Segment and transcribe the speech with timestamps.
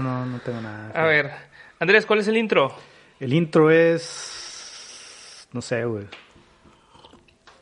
[0.00, 0.90] no, no tengo nada.
[0.94, 1.30] A ver,
[1.78, 2.72] Andrés, ¿cuál es el intro?
[3.20, 5.48] El intro es.
[5.52, 6.06] No sé, güey.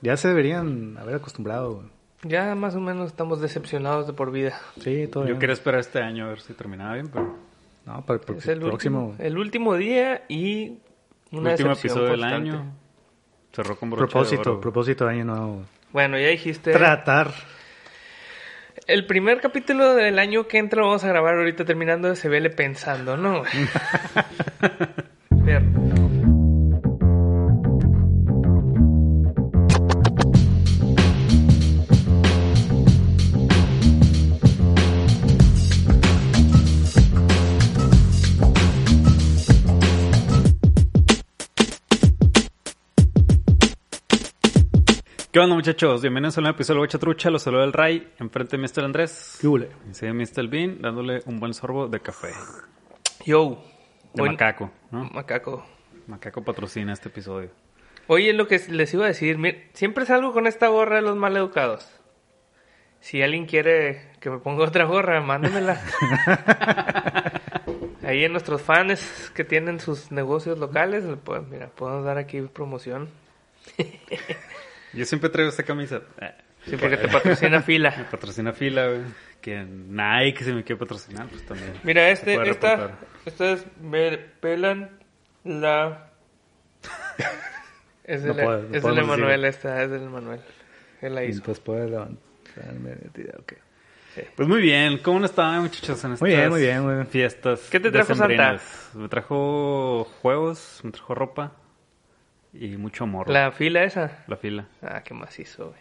[0.00, 1.86] Ya se deberían haber acostumbrado, güey.
[2.22, 4.60] Ya más o menos estamos decepcionados de por vida.
[4.80, 7.34] Sí, todo Yo quería esperar este año a ver si terminaba bien, pero.
[7.86, 9.06] No, para el Es el próximo.
[9.08, 10.78] último, el último día y
[11.32, 12.50] una último decepción episodio del constante.
[12.50, 12.72] año.
[13.52, 14.60] Cerró con broche de propósito, oro.
[14.60, 15.62] propósito de año nuevo.
[15.92, 16.70] Bueno, ya dijiste.
[16.72, 17.32] Tratar.
[18.90, 22.50] El primer capítulo del año que entra vamos a grabar ahorita terminando de Se vele
[22.50, 23.44] pensando, ¿no?
[25.30, 25.62] Ver.
[45.40, 46.02] ¿Qué onda, muchachos?
[46.02, 47.30] Bienvenidos a un nuevo episodio de Bocha Trucha.
[47.30, 48.12] Los saluda el Ray.
[48.18, 48.84] Enfrente de Mr.
[48.84, 49.38] Andrés.
[49.40, 49.70] ¿Qué hule?
[49.92, 50.46] Sigue Mr.
[50.48, 52.28] Bean dándole un buen sorbo de café.
[53.24, 53.64] Yo.
[54.12, 55.04] De Hoy- macaco, ¿no?
[55.04, 55.64] Macaco.
[56.08, 57.48] Macaco patrocina este episodio.
[58.06, 61.16] Oye, lo que les iba a decir, mir- siempre salgo con esta gorra de los
[61.16, 61.88] maleducados.
[63.00, 65.80] Si alguien quiere que me ponga otra gorra, mándemela.
[68.04, 73.08] Ahí en nuestros fans que tienen sus negocios locales, pues mira, podemos dar aquí promoción.
[74.92, 76.00] Yo siempre traigo esta camisa.
[76.20, 76.34] Eh,
[76.66, 78.06] Sí, porque te patrocina Me fila.
[78.10, 79.00] patrocina fila, güey.
[79.40, 81.72] Que Nike se me quiere patrocinar, pues también.
[81.84, 82.98] Mira, este, esta, reportar.
[83.24, 84.90] ustedes me pelan
[85.44, 86.10] la...
[88.04, 90.40] Es No del puedo- no es del podemos Emanuel, esta, es del Emanuel.
[91.00, 91.42] Él la hizo.
[91.44, 92.96] pues puede levantarme.
[93.38, 93.52] ok.
[94.36, 97.06] Pues muy bien, ¿cómo no estaban muchachos en estas Muy bien, muy bien, muy bien.
[97.06, 97.60] fiestas?
[97.70, 98.90] ¿Qué te trajo decembrinas?
[98.94, 101.52] Me trajo juegos, me trajo ropa
[102.52, 103.28] y mucho amor.
[103.28, 104.24] La fila esa.
[104.26, 104.66] La fila.
[104.82, 105.80] Ah, qué macizo, güey.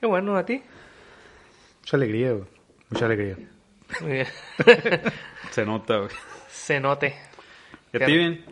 [0.00, 0.62] Qué bueno, ¿a ti?
[1.80, 2.46] Mucha alegría, güey.
[2.90, 3.36] Mucha alegría.
[4.00, 4.26] Muy bien.
[5.50, 6.10] Se nota, güey.
[6.48, 7.14] Se note.
[7.92, 8.44] ¿Y a ti bien?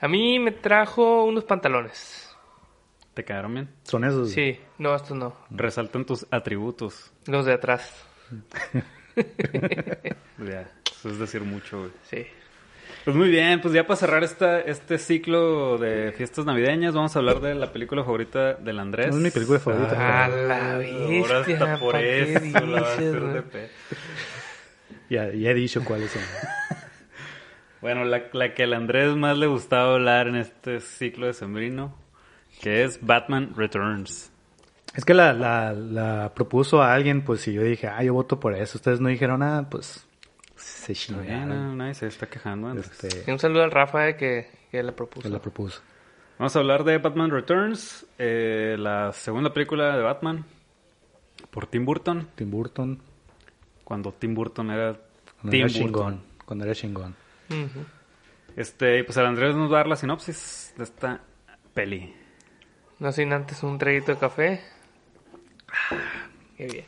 [0.00, 2.34] A mí me trajo unos pantalones.
[3.14, 3.68] ¿Te quedaron bien?
[3.84, 4.30] Son esos.
[4.30, 5.36] Sí, no, estos no.
[5.50, 7.12] Resaltan tus atributos.
[7.26, 8.04] Los de atrás.
[10.38, 11.90] Ya, eso es decir mucho, güey.
[12.04, 12.26] Sí.
[13.04, 17.18] Pues muy bien, pues ya para cerrar esta, este ciclo de fiestas navideñas, vamos a
[17.18, 19.08] hablar de la película favorita del Andrés.
[19.08, 20.24] Es mi película favorita.
[20.24, 23.70] A la Ahora bestia, hasta por ¿pa' qué eso dices,
[25.10, 26.22] Ya, ya he dicho cuáles son.
[27.80, 31.92] Bueno, la, la que al Andrés más le gustaba hablar en este ciclo de sembrino,
[32.60, 34.30] que es Batman Returns.
[34.94, 38.38] Es que la, la, la propuso a alguien, pues, y yo dije, ah, yo voto
[38.38, 38.78] por eso.
[38.78, 40.06] Ustedes no dijeron nada, pues,
[40.62, 41.76] se chingaron.
[41.78, 42.68] nadie se está quejando.
[42.68, 42.90] Andrés.
[43.02, 45.22] Este, Y un saludo al Rafa eh, que, que la propuso.
[45.22, 45.80] que la propuso.
[46.38, 50.44] Vamos a hablar de Batman Returns, eh, la segunda película de Batman
[51.50, 53.00] por Tim Burton, Tim Burton.
[53.84, 54.92] cuando Tim Burton era
[55.40, 55.72] Cuando Tim era Burton.
[55.82, 56.22] chingón.
[56.44, 57.14] Cuando era chingón.
[57.50, 57.84] Ujú.
[58.56, 61.20] Este, y pues el Andrés nos va a dar la sinopsis de esta
[61.74, 62.14] peli.
[62.98, 64.60] No sin antes un traguito de café.
[66.56, 66.84] Qué bien.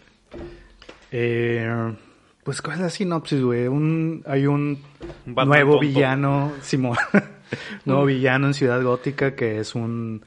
[1.10, 1.96] Eh,
[2.44, 3.66] pues, ¿cuál es la sinopsis, güey?
[3.66, 4.80] Un, hay un,
[5.26, 5.86] Batman nuevo tonto.
[5.88, 6.96] villano, Simón.
[7.84, 10.24] nuevo villano en Ciudad Gótica que es un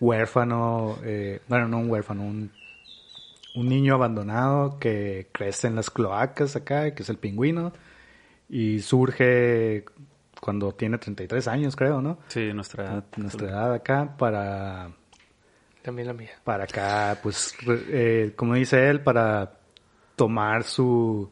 [0.00, 2.50] huérfano, eh, bueno, no un huérfano, un,
[3.54, 7.72] un niño abandonado que crece en las cloacas acá, que es el pingüino,
[8.48, 9.84] y surge
[10.40, 12.18] cuando tiene 33 años, creo, ¿no?
[12.28, 13.04] Sí, nuestra edad.
[13.16, 14.90] Nuestra edad acá para
[15.82, 16.30] También la mía.
[16.42, 19.52] para acá, pues, re- eh, como dice él, para
[20.16, 21.30] tomar su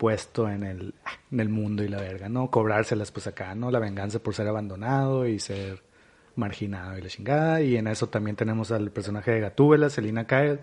[0.00, 0.94] puesto en el,
[1.30, 2.50] en el mundo y la verga, ¿no?
[2.50, 3.70] Cobrárselas, pues acá, ¿no?
[3.70, 5.82] La venganza por ser abandonado y ser
[6.36, 7.60] marginado y la chingada.
[7.60, 10.58] Y en eso también tenemos al personaje de Gatúbela, Selina Kyle.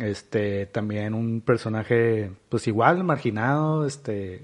[0.00, 4.42] Este, también un personaje, pues igual, marginado, este,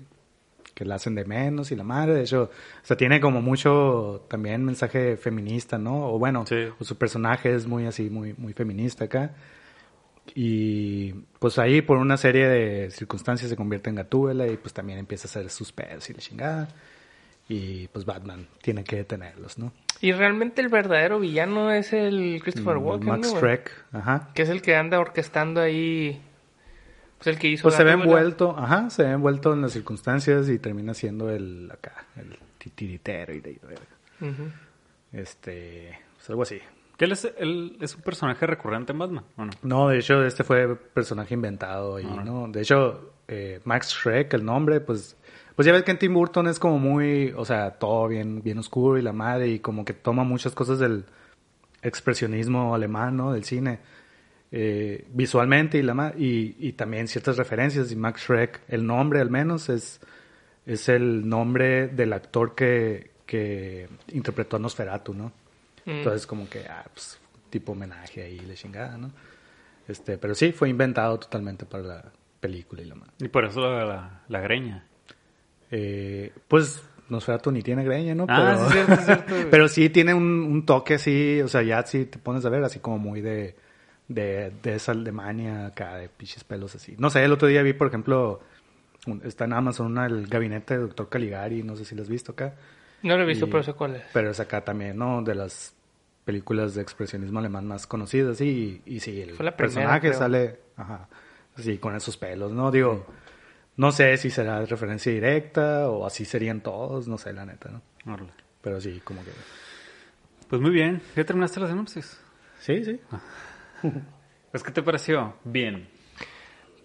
[0.75, 2.15] que la hacen de menos y la madre.
[2.15, 6.13] De hecho, o sea, tiene como mucho también mensaje feminista, ¿no?
[6.13, 6.69] O bueno, Sí.
[6.79, 9.33] o su personaje es muy así, muy, muy feminista acá.
[10.35, 14.99] Y pues ahí por una serie de circunstancias se convierte en Gatúbela y pues también
[14.99, 16.69] empieza a hacer sus pedos y la chingada.
[17.49, 19.73] Y pues Batman tiene que detenerlos, ¿no?
[20.01, 23.41] Y realmente el verdadero villano es el Christopher Mm, Walken, Max ¿no?
[23.41, 24.31] Shrek, ajá.
[24.35, 26.21] Que es el que anda orquestando ahí.
[27.19, 27.63] Pues el que hizo.
[27.63, 31.71] Pues se ve envuelto, ajá, se ve envuelto en las circunstancias y termina siendo el
[31.73, 33.59] acá, el titiritero y de.
[35.13, 36.61] Este, pues algo así.
[36.97, 39.25] ¿Que él es, él es un personaje recurrente en Batman?
[39.37, 39.53] ¿o no?
[39.63, 42.49] No, de hecho, este fue personaje inventado y no.
[42.49, 45.17] De hecho, eh, Max Shrek, el nombre, pues,
[45.55, 48.59] pues ya ves que en Tim Burton es como muy, o sea, todo bien, bien
[48.59, 51.05] oscuro y la madre y como que toma muchas cosas del
[51.83, 53.33] expresionismo alemán, ¿no?
[53.33, 53.79] Del cine.
[54.53, 57.93] eh, visualmente y, la, y, y también ciertas referencias.
[57.93, 60.01] Y Max Shrek, el nombre al menos, es,
[60.65, 65.33] es el nombre del actor que, que interpretó a Nosferatu, ¿no?
[65.87, 65.91] Mm.
[65.91, 67.19] Entonces como que, ah, pues,
[67.51, 69.11] tipo homenaje ahí, la chingada, ¿no?
[69.89, 72.05] Este, pero sí, fue inventado totalmente para la
[72.41, 73.13] película y la madre.
[73.21, 74.85] Y por eso la, la, la greña.
[75.71, 78.27] Eh, pues Nosferatu ni tiene greña, ¿no?
[78.29, 79.35] Ah, sí, cierto, cierto.
[79.51, 82.65] pero sí tiene un, un toque así, o sea, ya si te pones a ver,
[82.65, 83.55] así como muy de,
[84.09, 86.95] de, de esa Alemania acá, de piches pelos así.
[86.99, 88.41] No sé, el otro día vi, por ejemplo,
[89.07, 92.09] un- está en Amazon una, el gabinete del doctor Caligari, no sé si lo has
[92.09, 92.55] visto acá,
[93.03, 94.03] No lo he visto, Y- pero sé cuál es.
[94.13, 95.23] pero es acá también, ¿no?
[95.23, 95.75] De las
[96.27, 100.19] películas de expresionismo alemán más conocidas, y, y sí, el primera, personaje creo.
[100.19, 101.09] sale, ajá,
[101.57, 102.71] así con esos pelos, ¿no?
[102.71, 103.07] Digo,
[103.77, 107.83] no sé si será referencia directa o así serían todos, no sé, la neta, ¿no?
[108.61, 109.31] Pero sí, como que...
[110.49, 111.01] Pues muy bien.
[111.15, 112.21] ¿Ya terminaste la sinopsis?
[112.61, 113.01] Sí, sí.
[114.51, 115.35] Pues, ¿qué te pareció?
[115.45, 115.87] Bien.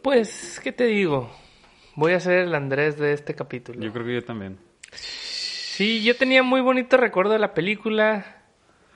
[0.02, 1.32] Pues, ¿qué te digo?
[1.96, 3.80] Voy a ser el Andrés de este capítulo.
[3.80, 4.58] Yo creo que yo también.
[4.92, 8.41] Sí, yo tenía muy bonito recuerdo de la película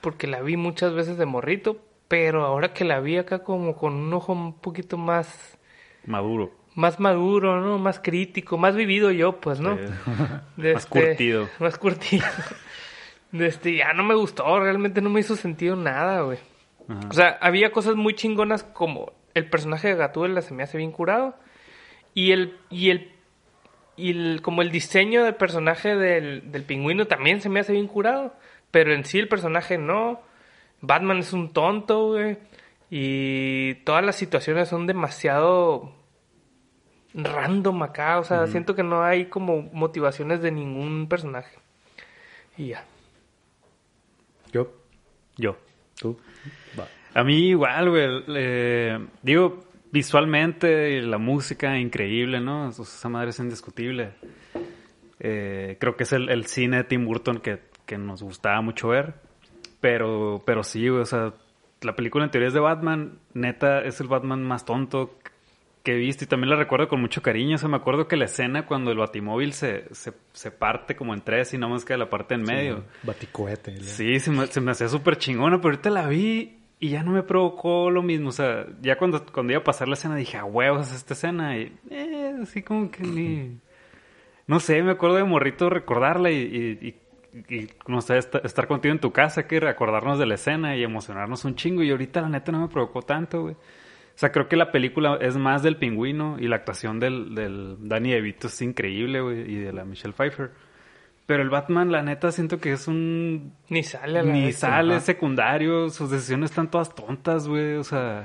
[0.06, 3.92] porque la vi muchas veces de morrito, pero ahora que la vi acá como con
[3.94, 5.58] un ojo un poquito más
[6.04, 6.52] Maduro.
[6.76, 7.76] más maduro, ¿no?
[7.78, 9.76] Más crítico, más vivido yo, pues, ¿no?
[9.76, 9.82] Sí.
[10.74, 11.48] Más curtido.
[11.58, 12.24] Más curtido.
[13.32, 16.38] De este, ya no me gustó, realmente no me hizo sentido nada, güey.
[16.88, 17.00] Ajá.
[17.10, 20.92] O sea, había cosas muy chingonas como el personaje de Gatúbela se me hace bien
[20.92, 21.34] curado
[22.14, 23.10] y el y el
[23.96, 27.88] y el, como el diseño del personaje del, del pingüino también se me hace bien
[27.88, 28.34] curado,
[28.76, 30.20] pero en sí el personaje no.
[30.82, 32.36] Batman es un tonto, güey.
[32.90, 35.94] Y todas las situaciones son demasiado
[37.14, 41.56] random acá, o sea, siento que no hay como motivaciones de ningún personaje.
[42.58, 42.84] Y ya.
[44.52, 44.70] Yo,
[45.38, 45.56] Yo.
[45.98, 46.18] tú,
[46.78, 46.86] va.
[47.14, 48.24] A mí igual, güey.
[48.28, 52.68] eh, digo, visualmente la música increíble, ¿no?
[52.68, 54.12] Esa madre es indiscutible.
[55.18, 58.88] Eh, creo que es el, el cine de Tim Burton que, que nos gustaba mucho
[58.88, 59.14] ver.
[59.80, 61.32] Pero, pero sí, güey, o sea,
[61.82, 63.18] la película en teoría es de Batman.
[63.34, 65.14] Neta, es el Batman más tonto
[65.82, 66.24] que he visto.
[66.24, 67.54] Y también la recuerdo con mucho cariño.
[67.54, 71.14] O sea, me acuerdo que la escena cuando el batimóvil se, se, se parte como
[71.14, 72.84] en tres y no más queda la parte en medio.
[73.04, 73.72] Baticohete.
[73.76, 73.82] ¿no?
[73.82, 77.12] Sí, se me, se me hacía súper chingona, pero ahorita la vi y ya no
[77.12, 78.30] me provocó lo mismo.
[78.30, 81.56] O sea, ya cuando, cuando iba a pasar la escena dije, a huevos esta escena.
[81.58, 83.58] Y eh, así como que ni...
[84.48, 86.94] No sé, me acuerdo de morrito recordarla y, y, y-
[87.48, 90.82] y, no sé, esta- estar contigo en tu casa, que recordarnos de la escena y
[90.82, 91.82] emocionarnos un chingo.
[91.82, 93.54] Y ahorita la neta no me provocó tanto, güey.
[93.54, 97.76] O sea, creo que la película es más del pingüino y la actuación del, del
[97.80, 100.50] Danny DeVito es increíble, güey, y de la Michelle Pfeiffer.
[101.26, 104.56] Pero el Batman, la neta, siento que es un Ni sale a la ni vez,
[104.58, 105.00] sale ajá.
[105.04, 107.74] secundario, sus decisiones están todas tontas, güey.
[107.74, 108.24] O sea,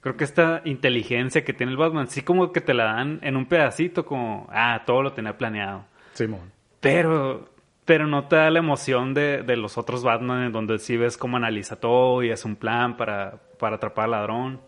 [0.00, 3.36] creo que esta inteligencia que tiene el Batman, sí como que te la dan en
[3.36, 5.84] un pedacito, como, ah, todo lo tenía planeado.
[6.14, 6.52] Simón.
[6.80, 7.48] Pero,
[7.86, 11.16] pero no te da la emoción de, de los otros Batman, en donde sí ves
[11.16, 14.60] cómo analiza todo y es un plan para, para atrapar al ladrón.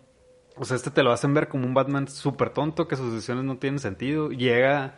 [0.55, 3.43] O sea, este te lo hacen ver como un Batman súper tonto, que sus decisiones
[3.43, 4.29] no tienen sentido.
[4.29, 4.95] Llega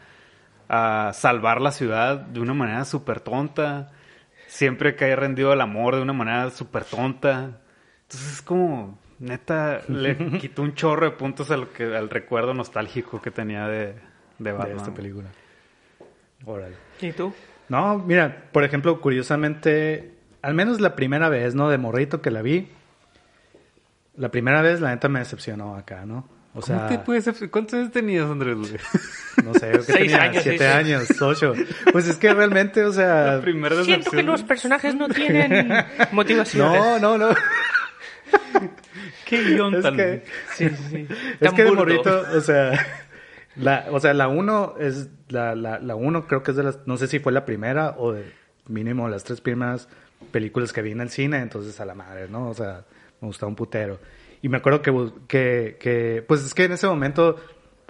[0.69, 3.91] a salvar la ciudad de una manera súper tonta.
[4.47, 7.59] Siempre cae rendido al amor de una manera súper tonta.
[8.03, 13.19] Entonces es como, neta, le quitó un chorro de puntos al, que, al recuerdo nostálgico
[13.19, 13.95] que tenía de,
[14.37, 14.69] de Batman.
[14.69, 15.29] de esta película.
[16.45, 16.75] Órale.
[17.01, 17.33] ¿Y tú?
[17.71, 20.11] No, mira, por ejemplo, curiosamente,
[20.41, 21.69] al menos la primera vez, ¿no?
[21.69, 22.67] De morrito que la vi,
[24.17, 26.27] la primera vez la neta me decepcionó acá, ¿no?
[26.53, 28.57] O sea, ¿Cómo te puedes ¿Cuántos años tenías, Andrés?
[29.45, 30.21] no sé, ¿qué Seis tenía?
[30.21, 31.53] años, siete años, ocho.
[31.93, 34.25] Pues es que realmente, o sea, La primera Siento que decepción.
[34.25, 35.71] los personajes no tienen
[36.11, 36.77] motivaciones.
[36.77, 37.29] no, no, no.
[39.25, 39.95] Qué guion Es tan...
[39.95, 40.23] que,
[40.55, 41.07] Sí, sí, sí.
[41.09, 43.00] es Tan que de morrito, o sea,
[43.55, 46.79] la, o sea, la uno es, la, la, la uno creo que es de las,
[46.85, 48.31] no sé si fue la primera o de
[48.67, 49.89] mínimo las tres primeras
[50.31, 52.49] películas que vi en el cine, entonces a la madre, ¿no?
[52.49, 52.85] O sea,
[53.19, 53.99] me gustaba un putero.
[54.41, 54.91] Y me acuerdo que,
[55.27, 57.35] que, que, pues es que en ese momento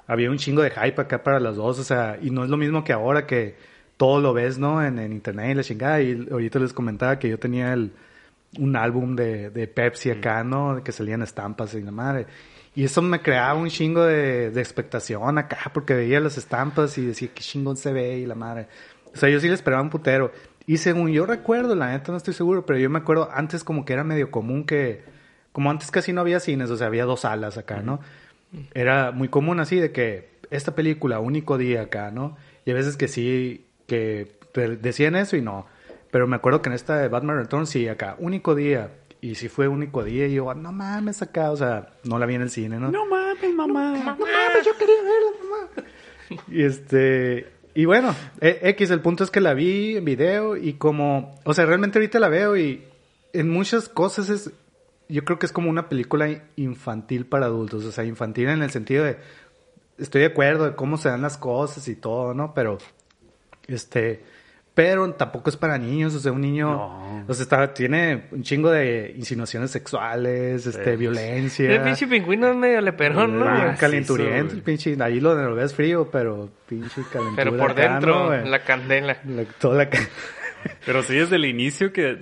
[0.07, 2.57] había un chingo de hype acá para las dos, o sea, y no es lo
[2.57, 3.55] mismo que ahora que
[3.97, 4.83] todo lo ves, ¿no?
[4.83, 7.91] En, en internet y la chingada, y ahorita les comentaba que yo tenía el,
[8.57, 10.83] un álbum de, de Pepsi acá, ¿no?
[10.83, 12.25] Que salían estampas y la madre.
[12.73, 17.05] Y eso me creaba un chingo de, de expectación acá, porque veía las estampas y
[17.05, 18.67] decía, qué chingón se ve y la madre.
[19.13, 20.31] O sea, yo sí le esperaba un putero.
[20.67, 23.83] Y según yo recuerdo, la neta no estoy seguro, pero yo me acuerdo antes como
[23.83, 25.03] que era medio común que,
[25.51, 27.99] como antes casi no había cines, o sea, había dos salas acá, ¿no?
[28.73, 32.37] Era muy común así de que esta película, único día acá, ¿no?
[32.65, 34.31] Y a veces que sí, que
[34.81, 35.65] decían eso y no.
[36.11, 38.91] Pero me acuerdo que en esta de Batman Returns sí, acá, único día.
[39.21, 42.35] Y sí fue único día y yo, no mames acá, o sea, no la vi
[42.35, 42.89] en el cine, ¿no?
[42.91, 43.91] No mames, mamá.
[43.91, 46.41] No mames, yo quería verla, mamá.
[46.47, 50.73] Y este, y bueno, e- X, el punto es que la vi en video y
[50.73, 52.83] como, o sea, realmente ahorita la veo y
[53.33, 54.51] en muchas cosas es,
[55.07, 58.71] yo creo que es como una película infantil para adultos, o sea, infantil en el
[58.71, 59.17] sentido de,
[59.97, 62.53] estoy de acuerdo de cómo se dan las cosas y todo, ¿no?
[62.53, 62.79] Pero,
[63.67, 64.23] este,
[64.73, 67.25] pero tampoco es para niños, o sea, un niño, No.
[67.27, 70.95] o sea, está, tiene un chingo de insinuaciones sexuales, este, Sí.
[70.97, 71.71] violencia.
[71.71, 73.45] El pinche pingüino es medio leperón, ¿no?
[73.45, 77.35] Bien Ah, calenturiento, el pinche, ahí lo, lo ves frío, pero pinche calentura.
[77.35, 79.17] Pero por acá, dentro, la candela.
[79.25, 79.99] La- toda la ca-
[80.85, 82.19] Pero sí, desde el inicio que,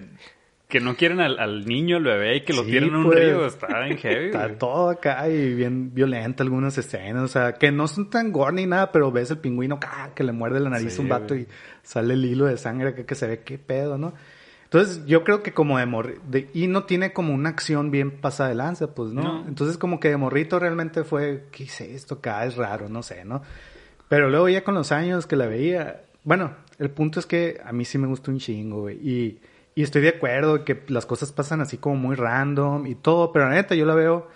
[0.70, 3.04] que no quieren al, al niño, al bebé, y que lo Sí, tienen en un
[3.06, 3.20] pues.
[3.20, 3.46] río.
[3.46, 4.58] Está en heavy, Está güey.
[4.58, 8.66] todo acá y bien violenta algunas escenas, o sea, que no son tan gore ni
[8.66, 10.12] nada, pero ves el pingüino ¡ca!
[10.16, 11.42] que le muerde la nariz Sí, a un vato güey.
[11.42, 11.48] y
[11.84, 14.14] sale el hilo de sangre acá que se ve qué pedo, ¿no?
[14.66, 16.22] Entonces, yo creo que como de morrito,
[16.54, 19.24] y no tiene como una acción bien pasada de lanza, pues, ¿no?
[19.24, 19.48] No.
[19.48, 22.46] Entonces, como que de morrito realmente fue, ¿qué es esto acá?
[22.46, 23.42] Es raro, no sé, ¿no?
[24.10, 27.72] Pero luego ya con los años que la veía, bueno, el punto es que a
[27.72, 28.98] mí sí me gustó un chingo, güey.
[28.98, 29.40] Y,
[29.74, 33.50] y estoy de acuerdo que las cosas pasan así como muy random y todo, pero
[33.50, 34.28] la neta yo la veo,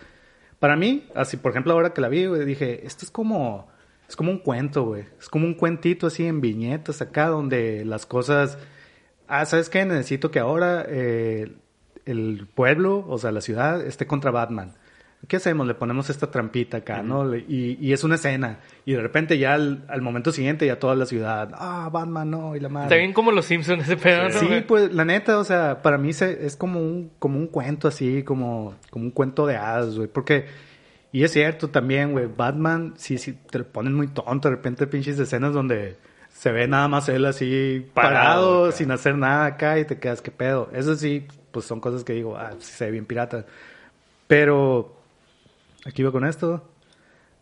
[0.60, 3.68] para mí, así por ejemplo ahora que la vi, güey, dije, esto es como,
[4.08, 5.06] es como un cuento, güey.
[5.20, 8.58] Es como un cuentito así en viñetas acá donde las cosas,
[9.28, 9.86] ah, ¿sabes qué?
[9.86, 11.52] Necesito que ahora eh,
[12.06, 14.74] el pueblo, o sea, la ciudad, esté contra Batman.
[15.26, 15.66] ¿Qué hacemos?
[15.66, 17.34] Le ponemos esta trampita acá, ¿no?
[17.34, 18.60] Y, y es una escena.
[18.84, 22.58] Y de repente ya al, al momento siguiente ya toda la ciudad, ah, Batman no,
[22.58, 22.88] y la madre.
[22.88, 25.98] Está bien como los Simpsons ese pedo, ¿no, Sí, pues la neta, o sea, para
[25.98, 29.96] mí se- es como un, como un cuento así, como, como un cuento de hadas,
[29.96, 30.10] güey.
[30.10, 30.44] Porque,
[31.14, 34.86] y es cierto también, güey, Batman, sí, sí, te lo ponen muy tonto, de repente
[34.88, 35.96] pinches escenas donde
[36.34, 40.32] se ve nada más él así parado, sin hacer nada acá y te quedas, ¿qué
[40.32, 40.70] pedo?
[40.74, 43.46] Eso sí, pues son cosas que digo, ah, sí se ve bien pirata.
[44.28, 44.96] Pero,
[45.86, 46.68] aquí iba con esto.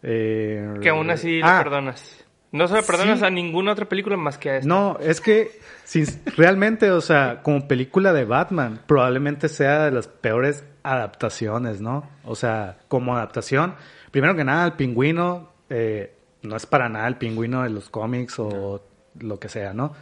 [0.04, 2.26] Eh, Que aún así le ah, perdonas.
[2.52, 3.26] No se le perdonas sí.
[3.26, 4.68] a ninguna otra película más que a esta.
[4.68, 5.52] No, es que
[5.86, 12.10] sin- realmente, o sea, como película de Batman, probablemente sea de las peores adaptaciones, ¿no?
[12.26, 13.76] O sea, como adaptación,
[14.12, 18.40] primero que nada, el pingüino eh, no es para nada el pingüino de los cómics
[18.40, 18.84] o
[19.20, 19.94] lo que sea, ¿no?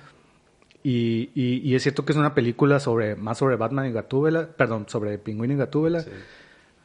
[0.83, 4.47] Y, y, y es cierto que es una película sobre más sobre Batman y Gatúbela,
[4.47, 6.03] perdón, sobre Pingüino y Gatúbela.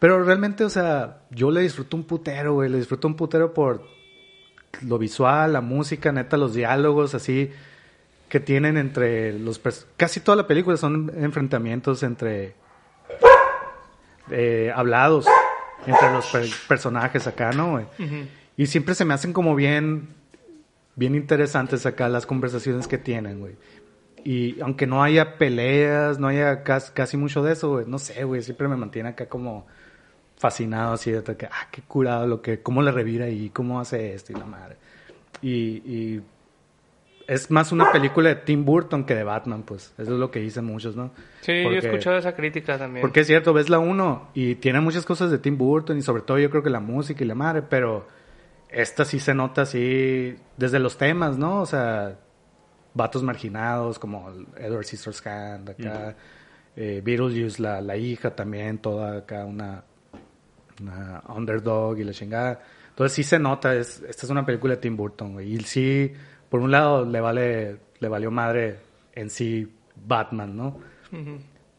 [0.00, 3.86] Pero realmente, o sea, yo le disfruto un putero, güey, le disfruto un putero por
[4.82, 7.50] lo visual, la música, neta, los diálogos así
[8.28, 9.60] que tienen entre los...
[9.96, 12.54] Casi toda la película son enfrentamientos entre...
[14.31, 15.26] eh, hablados
[15.87, 17.83] entre los per- personajes acá, ¿no.
[18.57, 20.09] Y siempre se me hacen como bien,
[20.97, 23.57] bien interesantes acá las conversaciones que tienen, güey.
[24.25, 28.25] Y aunque no haya peleas, no haya casi, casi mucho de eso, güey, no sé,
[28.25, 29.66] güey, siempre me mantiene acá como
[30.38, 34.14] fascinado así de que, ah, qué curado lo que, cómo le revira y cómo hace
[34.14, 34.76] esto y la madre.
[35.43, 35.50] Y,
[35.85, 36.23] y
[37.26, 39.93] es más una película de Tim Burton que de Batman, pues.
[39.99, 41.12] Eso es lo que dicen muchos, ¿no?
[41.40, 43.00] Sí, yo he escuchado esa crítica también.
[43.00, 46.23] porque es cierto, ves la 1 y tiene muchas cosas de Tim Burton y sobre
[46.23, 48.07] todo yo creo que la música y la madre, pero
[48.69, 51.61] esta sí se nota así desde los temas, ¿no?
[51.61, 52.19] O sea,
[52.93, 56.16] vatos marginados como Edward Scissorhands acá,
[56.76, 59.85] eh, Beetlejuice, la, la hija también, toda acá una,
[60.81, 62.61] una underdog y la chingada.
[62.90, 65.54] Entonces sí se nota, es, esta es una película de Tim Burton, güey.
[65.54, 66.12] Y sí,
[66.54, 68.76] por un lado le vale, le valió madre
[69.12, 69.68] en sí
[70.06, 70.78] Batman, ¿no?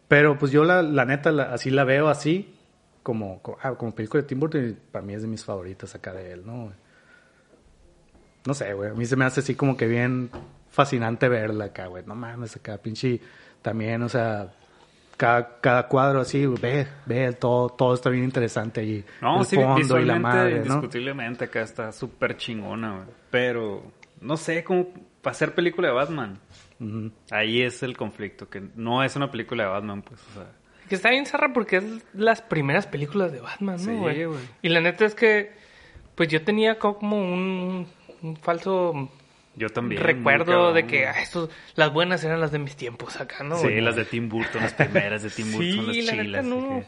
[0.10, 2.54] Pero pues yo la, la neta la- así la veo así,
[3.02, 5.96] como, como, ah, como película de Tim Burton, y para mí es de mis favoritas
[5.96, 6.74] acá de él, ¿no?
[8.46, 10.30] No sé, güey, a mí se me hace así como que bien
[10.70, 12.04] fascinante verla acá, güey.
[12.06, 13.22] No mames, acá pinche
[13.62, 14.52] también, o sea,
[15.16, 19.06] cada, cada cuadro así, ve, ve, todo, todo está bien interesante allí.
[19.22, 20.58] No, el sí, fondo y la madre, ¿no?
[20.58, 23.08] indiscutiblemente acá está súper chingona, güey.
[23.32, 23.84] Pero,
[24.22, 24.88] no sé, como
[25.22, 26.40] para hacer película de Batman.
[27.32, 30.52] Ahí es el conflicto, que no es una película de Batman, pues, o sea.
[30.90, 34.26] Que está bien zarra porque es las primeras películas de Batman, Sí, ¿no, güey?
[34.26, 34.40] güey.
[34.62, 35.52] Y la neta es que,
[36.16, 37.88] pues yo tenía como un,
[38.22, 39.10] un falso
[39.56, 40.04] Yo también.
[40.04, 43.56] recuerdo cabrón, de que ah, estos, las buenas eran las de mis tiempos acá, ¿no?
[43.56, 46.46] Sí, las de Tim Burton, las primeras de Tim Burton, Sí, las la neta chilas.
[46.46, 46.56] no.
[46.76, 46.86] de que-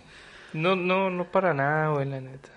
[0.54, 2.50] No, no, no para nada, güey, la neta.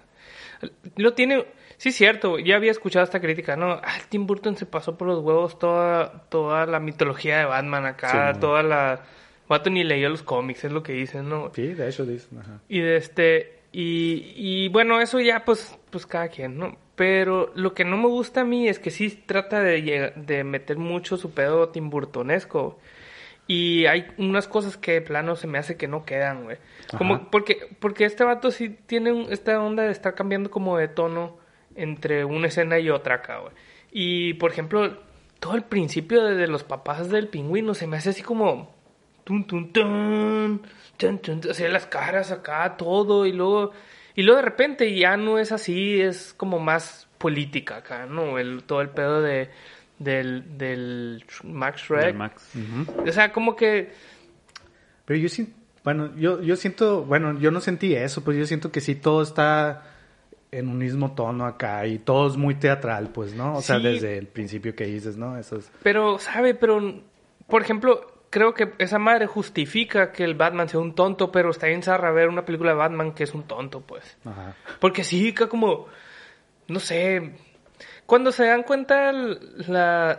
[0.96, 1.46] Lo tiene,
[1.80, 3.72] sí cierto, ya había escuchado esta crítica, ¿no?
[3.72, 8.34] Ah, Tim Burton se pasó por los huevos toda, toda la mitología de Batman acá,
[8.34, 8.40] Sí.
[8.40, 9.00] toda la...
[9.48, 11.50] Vato ni leyó los cómics, es lo que dicen, ¿no?
[11.54, 12.60] Sí, de hecho dicen, ajá.
[12.68, 16.76] Y de este, y, y bueno, eso ya pues, pues cada quien, ¿no?
[16.94, 20.76] Pero lo que no me gusta a mí es que sí trata de, de meter
[20.78, 22.78] mucho su pedo timburtonesco.
[23.48, 26.58] Y hay unas cosas que de plano se me hace que no quedan, güey.
[26.96, 30.86] Como, porque, porque este vato sí tiene un- esta onda de estar cambiando como de
[30.86, 31.39] tono
[31.74, 33.52] entre una escena y otra acá, güey.
[33.92, 34.98] Y, por ejemplo,
[35.38, 38.78] todo el principio de, de los papás del pingüino se me hace así como...
[39.24, 40.62] Tun, tun, tun,
[40.96, 43.72] tun, tun, tun, o sea, las caras acá, todo, y luego...
[44.16, 48.38] Y luego de repente ya no es así, es como más política acá, ¿no?
[48.38, 49.50] El, todo el pedo de,
[49.98, 52.06] del, del Max Shrek.
[52.06, 52.52] Del Max.
[53.06, 53.92] O sea, como que...
[55.04, 58.72] Pero yo siento, bueno, yo, yo siento, bueno, yo no sentí eso, pues yo siento
[58.72, 59.89] que sí todo está
[60.52, 63.54] en un mismo tono acá y todo es muy teatral, pues, ¿no?
[63.56, 65.38] O sea, desde el principio que dices, ¿no?
[65.38, 65.70] Eso es...
[65.82, 66.54] Pero, ¿sabe?
[66.54, 67.02] Pero,
[67.46, 71.66] por ejemplo, creo que esa madre justifica que el Batman sea un tonto, pero está
[71.66, 74.16] bien zarra ver una película de Batman que es un tonto, pues.
[74.24, 74.54] Ajá.
[74.80, 75.86] Porque sí, que como,
[76.68, 77.32] no sé,
[78.06, 80.18] cuando se dan cuenta la,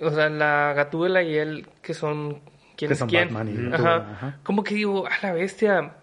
[0.00, 2.40] o sea, la Gatúbela y él, que son,
[2.76, 3.24] ¿quién Que es son quién?
[3.32, 3.96] Batman y Ajá.
[3.96, 4.38] Ajá.
[4.42, 5.96] Como que digo, a la bestia.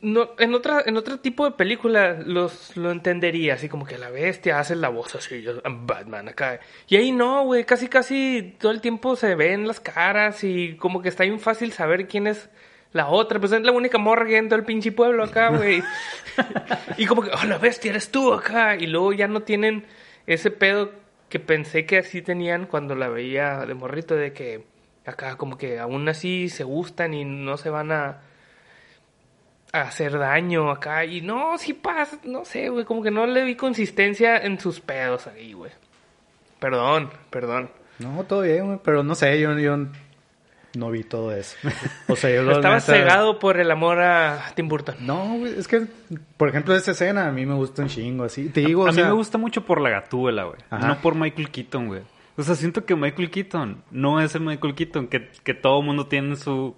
[0.00, 4.10] No, en otra, en otro tipo de película los, lo entendería, así como que la
[4.10, 6.60] bestia hace la voz así, yo, Batman acá.
[6.86, 11.02] Y ahí no, güey, casi casi todo el tiempo se ven las caras y como
[11.02, 12.48] que está bien fácil saber quién es
[12.92, 15.82] la otra, pues es la única morra que en todo el pinche pueblo acá, güey.
[16.96, 18.76] y como que, oh, la bestia eres tú acá.
[18.76, 19.84] Y luego ya no tienen
[20.26, 20.92] ese pedo
[21.28, 24.64] que pensé que así tenían cuando la veía de morrito, de que
[25.04, 28.22] acá como que aún así se gustan y no se van a
[29.72, 31.04] hacer daño acá.
[31.04, 34.80] Y no, sí pasa, no sé, güey, como que no le vi consistencia en sus
[34.80, 35.70] pedos ahí, güey.
[36.58, 37.70] Perdón, perdón.
[37.98, 39.76] No, todo bien, güey, pero no sé, yo, yo
[40.74, 41.56] no vi todo eso.
[42.08, 44.96] O sea, yo lo Estaba neta- cegado por el amor a Tim Burton.
[45.00, 45.86] No, güey, es que,
[46.36, 48.48] por ejemplo, esa escena a mí me gusta un chingo, así.
[48.48, 50.58] Te digo, a o mí sea, me gusta mucho por la gatúbela, güey.
[50.70, 50.86] Ajá.
[50.88, 52.02] No por Michael Keaton, güey.
[52.38, 56.06] O sea, siento que Michael Keaton no es el Michael Keaton que, que todo mundo
[56.06, 56.76] tiene en su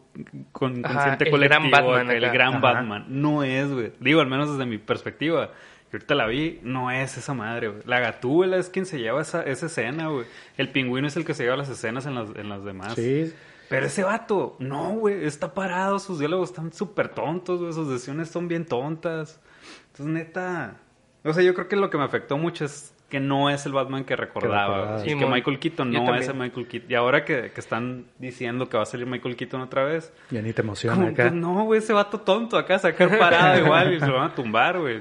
[0.52, 1.60] con, Ajá, consciente el colectivo.
[1.60, 2.32] gran Batman el acá.
[2.32, 2.58] gran Ajá.
[2.60, 3.04] Batman.
[3.08, 3.92] No es, güey.
[4.00, 5.50] Digo, al menos desde mi perspectiva.
[5.92, 7.82] Y ahorita la vi, no es esa madre, güey.
[7.84, 10.24] La gatúbela es quien se lleva esa, esa escena, güey.
[10.56, 12.94] El pingüino es el que se lleva las escenas en las, en las demás.
[12.94, 13.30] Sí,
[13.68, 18.30] Pero ese vato, no, güey, está parado, sus diálogos están súper tontos, güey, sus decisiones
[18.30, 19.40] son bien tontas.
[19.88, 20.76] Entonces, neta,
[21.22, 23.72] o sea, yo creo que lo que me afectó mucho es que no es el
[23.72, 25.00] Batman que recordaba.
[25.00, 25.26] Sí, Es que.
[25.26, 26.90] Michael Keaton no es el Michael Keaton.
[26.90, 30.40] Y ahora que, que están diciendo que va a salir Michael Keaton otra vez, ya
[30.40, 31.24] ni te emociona como, acá.
[31.24, 34.34] pues no, güey, ese vato tonto acá, sacar parado igual y se lo van a
[34.34, 35.00] tumbar, güey.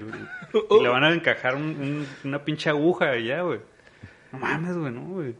[0.71, 3.59] Y le van a encajar un- un- una pinche aguja y ya, güey.
[4.31, 5.35] No mames, güey, no, güey.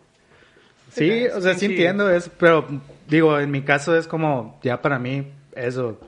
[0.91, 1.71] Sí, o sea, sí Sí, sí.
[1.73, 2.65] entiendo eso, pero
[3.07, 5.99] digo, en mi caso es como, ya para mí, eso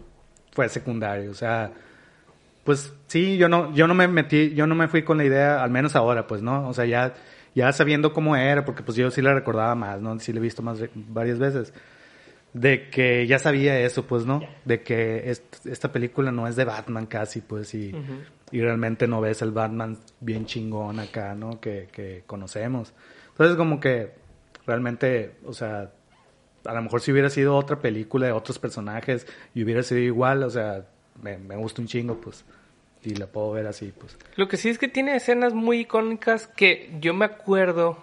[0.54, 1.71] fue secundario, o sea,
[2.63, 5.63] pues sí, yo no, yo no me metí, yo no me fui con la idea,
[5.63, 6.67] al menos ahora, pues, ¿no?
[6.67, 7.13] O sea, ya,
[7.56, 10.17] ya sabiendo cómo era, porque pues yo sí la recordaba más, ¿no?
[10.19, 11.74] Sí la he visto más varias veces,
[12.54, 14.41] de que ya sabía eso, pues, ¿no?
[14.65, 17.74] De que est- esta película no es de Batman casi, pues,
[18.52, 21.60] y realmente no ves el Batman bien chingón acá, ¿no?
[21.62, 22.93] Que, que conocemos.
[23.30, 24.12] Entonces, como que
[24.67, 25.91] realmente, o sea,
[26.65, 30.43] a lo mejor si hubiera sido otra película de otros personajes y hubiera sido igual,
[30.43, 30.86] o sea,
[31.21, 32.45] me, me gusta un chingo, pues,
[33.04, 34.17] y la puedo ver así, pues.
[34.36, 37.97] Lo que sí es que tiene escenas muy icónicas que yo me acuerdo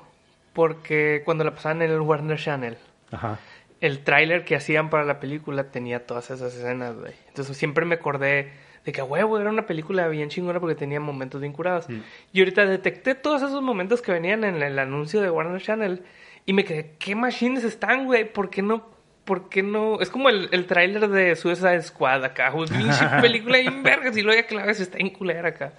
[0.52, 2.76] porque cuando la pasaban en el Warner Channel,
[3.12, 3.38] Ajá.
[3.80, 7.12] el tráiler que hacían para la película tenía todas esas escenas, güey.
[7.28, 8.50] Entonces siempre me acordé
[8.84, 11.86] de que, huevo, era una película bien chingona porque tenía momentos bien curados.
[12.32, 16.02] Y ahorita detecté todos esos momentos que venían en el anuncio de Warner Channel
[16.46, 18.32] y me quedé, ¿qué machines están, güey?
[18.32, 18.97] ¿Por qué no?
[19.28, 20.00] ¿Por qué no?
[20.00, 22.66] Es como el, el tráiler de Suicide Squad acá, güey.
[22.68, 25.74] Pinche película bien vergas y luego ya que la ves está en culera acá.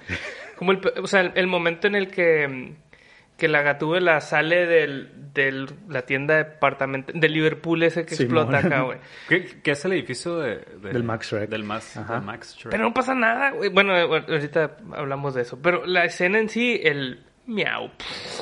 [0.56, 2.74] Como el, o sea, el, el momento en el que,
[3.38, 8.38] que la gatúbela sale del, del, la tienda departamental, de Liverpool ese que Simón.
[8.54, 9.00] explota acá, güey.
[9.28, 11.50] ¿Qué, qué es el edificio de, de- Del Max Shrek.
[11.50, 12.70] Del Max, del Max Shrek.
[12.72, 13.70] Pero no pasa nada, güey.
[13.70, 15.60] Bueno, ahorita hablamos de eso.
[15.62, 17.90] Pero la escena en sí, el miau.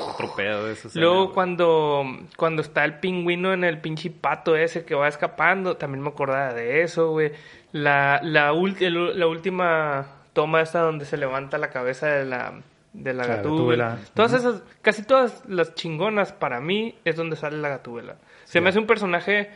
[0.10, 0.90] Otro pedo de eso.
[0.96, 2.04] Luego cuando,
[2.36, 6.54] cuando está el pingüino en el pinche pato ese que va escapando, también me acordaba
[6.54, 7.32] de eso, güey.
[7.72, 12.54] La, la, el- la última toma esta donde se levanta la cabeza de la,
[12.94, 13.86] de la La gatúbela.
[13.90, 14.12] gatúbela.
[14.14, 18.16] Todas esas, casi todas las chingonas para mí es donde sale la gatúbela.
[18.46, 19.50] Se me hace un personaje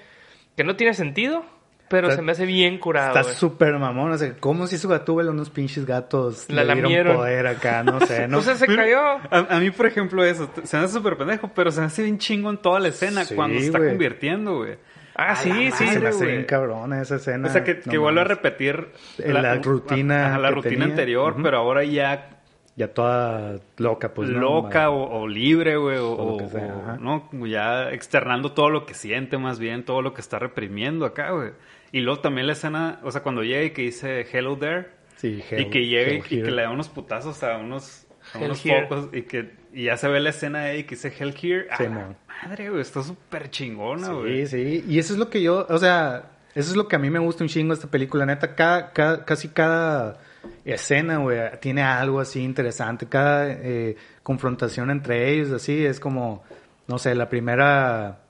[0.58, 1.44] que no tiene sentido,
[1.92, 3.10] pero Está- se me hace bien curado.
[3.10, 3.36] Está güey.
[3.36, 7.46] súper mamón, o sea, ¿cómo si su gatúbela unos pinches gatos La le dieron poder
[7.46, 7.84] acá?
[7.84, 8.40] No sé, ¿no?
[8.40, 9.00] O sea, se cayó.
[9.00, 12.02] A, a mí, por ejemplo, eso se me hace súper pendejo, pero se me hace
[12.04, 14.78] bien chingo en toda la escena Sí, cuando se está convirtiendo, güey.
[15.14, 15.88] Ah, A sí, la sí.
[15.88, 16.32] se me hace güey.
[16.32, 17.48] bien cabrona esa escena.
[17.48, 20.86] O sea, que, no que vuelve a repetir La rutina ajá, la que rutina tenía.
[20.86, 22.30] anterior, pero ahora ya,
[22.78, 24.30] Ya toda loca, pues.
[24.30, 24.40] ¿no?
[24.40, 26.98] loca o, o libre, güey, o, O lo que o- sea, o.
[26.98, 27.46] ¿no?
[27.46, 31.52] Ya externando todo lo que siente, más bien, todo lo que está reprimiendo acá, güey.
[31.92, 35.44] Y luego también la escena, o sea, cuando llega y que dice Hello there, Sí,
[35.50, 39.10] y hell- que llega y, y que le da unos putazos a unos, a focos
[39.14, 41.68] y que y ya se ve la escena ahí que dice Hell here.
[41.78, 42.82] Sí, ¡Ah, madre, güey!
[42.82, 44.46] Está súper chingona, güey.
[44.48, 44.86] Sí, sí.
[44.88, 47.20] Y eso es lo que yo, o sea, eso es lo que a mí me
[47.20, 48.26] gusta un chingo esta película.
[48.26, 50.18] Neta, cada, cada- casi cada
[50.66, 53.06] escena, güey, tiene algo así interesante.
[53.08, 56.44] Cada eh, confrontación entre ellos, así, es como,
[56.88, 58.21] no sé, la primera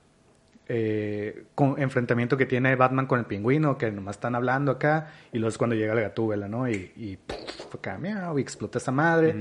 [0.74, 5.38] eh, con- enfrentamiento que tiene Batman con el pingüino, que nomás están hablando acá, y
[5.38, 6.66] luego es cuando llega la gatúbela, ¿no?
[6.66, 9.34] Y, y puf, acá, miau, y explota esa madre.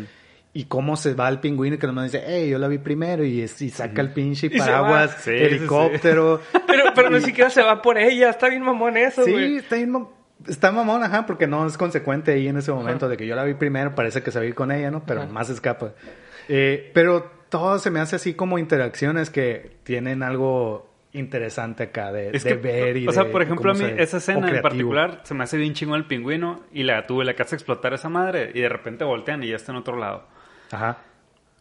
[0.53, 3.39] Y cómo se va el pingüino que nomás dice, hey, yo la vi primero, y,
[3.41, 5.43] es- y saca el pinche paraguas, Sí, sí, sí.
[5.45, 6.41] helicóptero.
[6.67, 8.29] Pero, pero ni siquiera se va por ella.
[8.29, 10.09] Está bien mamón eso, Sí, está bien, mam-
[10.47, 13.45] está mamón, ajá, porque no es consecuente ahí en ese momento de que yo la
[13.45, 15.05] vi primero, parece que se va a ir con ella, ¿no?
[15.05, 15.31] Pero Ajá.
[15.31, 15.93] más escapa.
[16.49, 22.29] Eh, pero todo se me hace así como interacciones que tienen algo interesante acá de,
[22.35, 24.61] Es de que, ver y o sea, por ejemplo, a mí se- esa escena en
[24.61, 28.09] particular se me hace bien chingón el pingüino y la tuve la casa explotar esa
[28.09, 30.27] madre y de repente voltean y ya está en otro lado.
[30.71, 30.97] Ajá.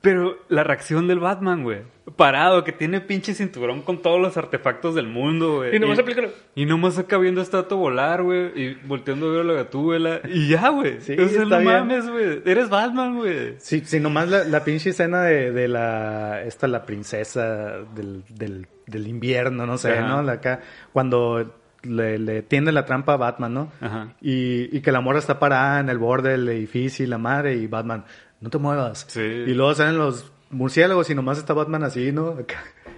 [0.02, 1.80] Pero la reacción del Batman, güey.
[2.16, 5.76] Parado, que tiene pinche cinturón con todos los artefactos del mundo, güey.
[5.76, 8.50] Y nomás aplica lo- Y nomás acá viendo a este dato volar, güey.
[8.58, 10.20] Y volteando a ver a la gatúbela.
[10.26, 11.02] Y ya, güey.
[11.02, 11.64] Sí, o sea, está no bien.
[11.64, 12.42] mames, güey.
[12.46, 13.56] Eres Batman, güey.
[13.58, 18.68] Sí, sí, nomás la, la pinche escena de, de la, esta, la princesa del, del,
[18.86, 20.08] del invierno, no sé, Ajá.
[20.08, 20.22] ¿no?
[20.22, 20.60] La acá,
[20.94, 23.72] cuando le, le tiende la trampa a Batman, ¿no?
[23.82, 24.14] Ajá.
[24.22, 27.54] Y, y que la morra está parada en el borde del edificio y la madre
[27.54, 28.04] y Batman,
[28.40, 29.06] no te muevas.
[29.08, 29.20] Sí.
[29.20, 32.36] Y luego salen los murciélagos y nomás está Batman así, ¿no?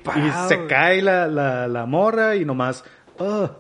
[0.05, 0.15] Pau.
[0.19, 2.85] Y se cae la, la, la morra y nomás,
[3.19, 3.51] oh,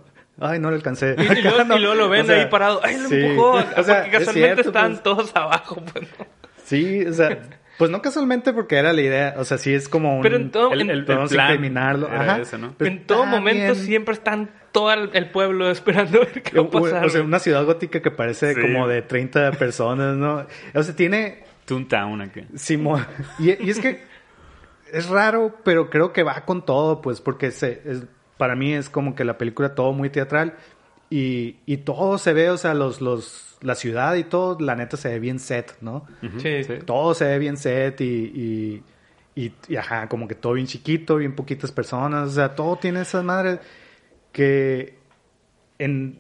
[0.40, 1.14] ay, no le alcancé.
[1.18, 1.77] Y, y luego, Acá, ¿no?
[1.77, 2.81] y luego lo ven O sea, ahí parado.
[2.83, 3.16] ¡Ay, lo sí.
[3.21, 3.51] empujó!
[3.53, 5.03] O sea, Porque es casualmente cierto, están pues.
[5.03, 6.09] todos abajo, pues.
[6.18, 6.27] ¿no?
[6.64, 7.42] Sí, o sea,
[7.79, 10.23] pues no casualmente porque era la idea, o sea, sí es como un...
[10.23, 11.27] Pero en todo- El, el, el plan
[12.11, 12.38] ajá.
[12.40, 12.73] ese, ¿no?
[12.79, 13.77] Pues en todo momento bien.
[13.77, 17.05] siempre están todo el, pueblo esperando ver qué va a O, pasar.
[17.05, 18.61] o sea, una ciudad gótica que parece Sí.
[18.61, 20.47] como de 30 personas, ¿no?
[20.75, 21.45] O sea, tiene...
[21.64, 22.42] Toontown aquí.
[22.55, 23.07] Simón.
[23.38, 24.03] Y, y es que
[24.92, 28.05] es raro, pero creo que va con todo, pues, porque se, es,
[28.37, 30.57] para mí es como que la película todo muy teatral
[31.09, 34.96] y, y todo se ve, o sea, los, los, la ciudad y todo, la neta
[34.96, 36.07] se ve bien set, ¿no?
[36.38, 36.62] Sí.
[36.85, 38.83] Todo se ve bien set y, y,
[39.35, 43.03] y, y, ajá, como que todo bien chiquito, bien poquitas personas, o sea, todo tiene
[43.03, 43.61] esas madres
[44.33, 44.98] que
[45.79, 46.18] en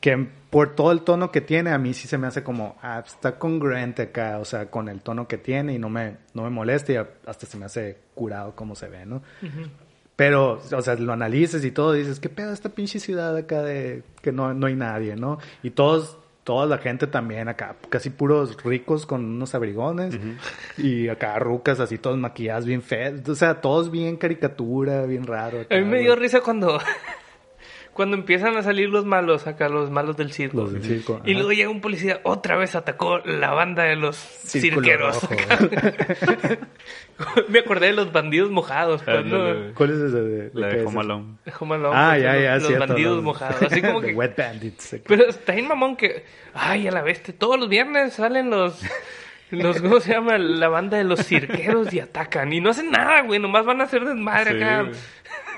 [0.00, 3.02] que por todo el tono que tiene a mí sí se me hace como ah,
[3.06, 6.50] está congruente acá, o sea, con el tono que tiene y no me no me
[6.50, 9.22] molesta y hasta se me hace curado como se ve, ¿no?
[10.14, 14.02] Pero, o sea, lo analices y todo, dices, ¿qué pedo esta pinche ciudad acá de
[14.20, 15.38] que no, no hay nadie, ¿no?
[15.62, 20.14] Y todos, toda la gente también acá, casi puros ricos con unos abrigones
[20.76, 25.62] y acá rucas así todos maquilladas bien feas, o sea, todos bien caricatura, bien raro.
[25.62, 26.02] acá, A mí me güey.
[26.02, 26.78] dio risa cuando,
[27.92, 30.56] cuando empiezan a salir los malos, acá los malos del circo.
[30.62, 31.38] Los del circo, Y ajá.
[31.38, 35.22] luego llega un policía, otra vez atacó la banda de los Círculo cirqueros.
[35.22, 35.34] rojo.
[37.48, 39.06] me acordé de los bandidos mojados.
[39.06, 39.12] ¿no?
[39.12, 39.72] Ándale.
[39.74, 41.00] ¿Cuál es ese de, La de Home?
[41.00, 41.24] Alone.
[41.60, 43.62] Home Alone, Ah, ya, los, ya, los cierto, bandidos los- mojados.
[43.62, 44.14] Así como The que...
[44.14, 44.96] Wet Bandits.
[45.06, 46.24] Pero está bien mamón que...
[46.54, 47.34] Ay, a la bestia.
[47.36, 48.80] Todos los viernes salen los...
[49.50, 50.38] Los, ¿Cómo se llama?
[50.38, 52.50] La banda de los cirqueros y atacan.
[52.54, 53.38] Y no hacen nada, güey.
[53.38, 54.80] Nomás van a hacer desmadre Sí, acá.
[54.80, 54.92] güey.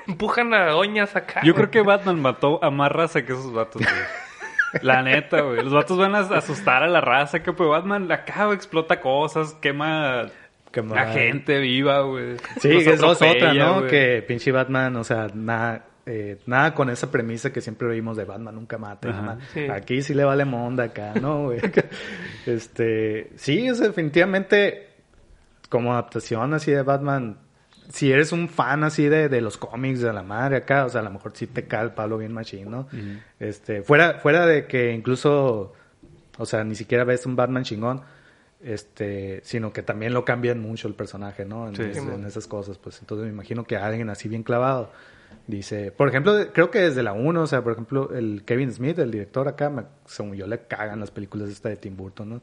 [0.06, 1.40] Empujan a doñas acá.
[1.44, 3.94] Yo creo que Batman mató a más raza que esos vatos, güey.
[4.82, 5.62] La neta, güey.
[5.62, 9.54] Los vatos van a asustar a la raza, que pues Batman acá güey, explota cosas,
[9.54, 10.26] quema
[10.72, 12.36] Quema- a gente viva, güey.
[12.60, 13.86] Sí, Los que eso es otra, ¿no?
[13.86, 18.24] Que pinche Batman, o sea, nada, eh, nada con esa premisa que siempre oímos de
[18.24, 19.10] Batman nunca mata.
[19.10, 19.22] Ajá.
[19.22, 19.38] nada.
[19.52, 19.68] Sí.
[19.70, 21.44] Aquí sí le vale monda acá, ¿no?
[21.44, 21.60] güey?
[22.46, 24.88] este, sí, o sea, definitivamente
[25.68, 27.38] como adaptación así de Batman,
[27.90, 31.00] si eres un fan así de, de los cómics de la madre acá, o sea,
[31.00, 32.88] a lo mejor sí te cae el palo bien machín, ¿no?
[33.40, 35.72] Este, fuera, fuera de que incluso,
[36.38, 38.02] o sea, ni siquiera ves un Batman chingón,
[38.62, 41.68] este, sino que también lo cambian mucho el personaje, ¿no?
[41.68, 41.82] En, Sí.
[41.82, 44.90] es- en esas cosas, pues entonces me imagino que alguien así bien clavado
[45.46, 48.98] dice, por ejemplo, creo que desde la 1, o sea, por ejemplo, el Kevin Smith,
[48.98, 52.42] el director acá, me, según yo le cagan las películas esta de Tim Burton, ¿no?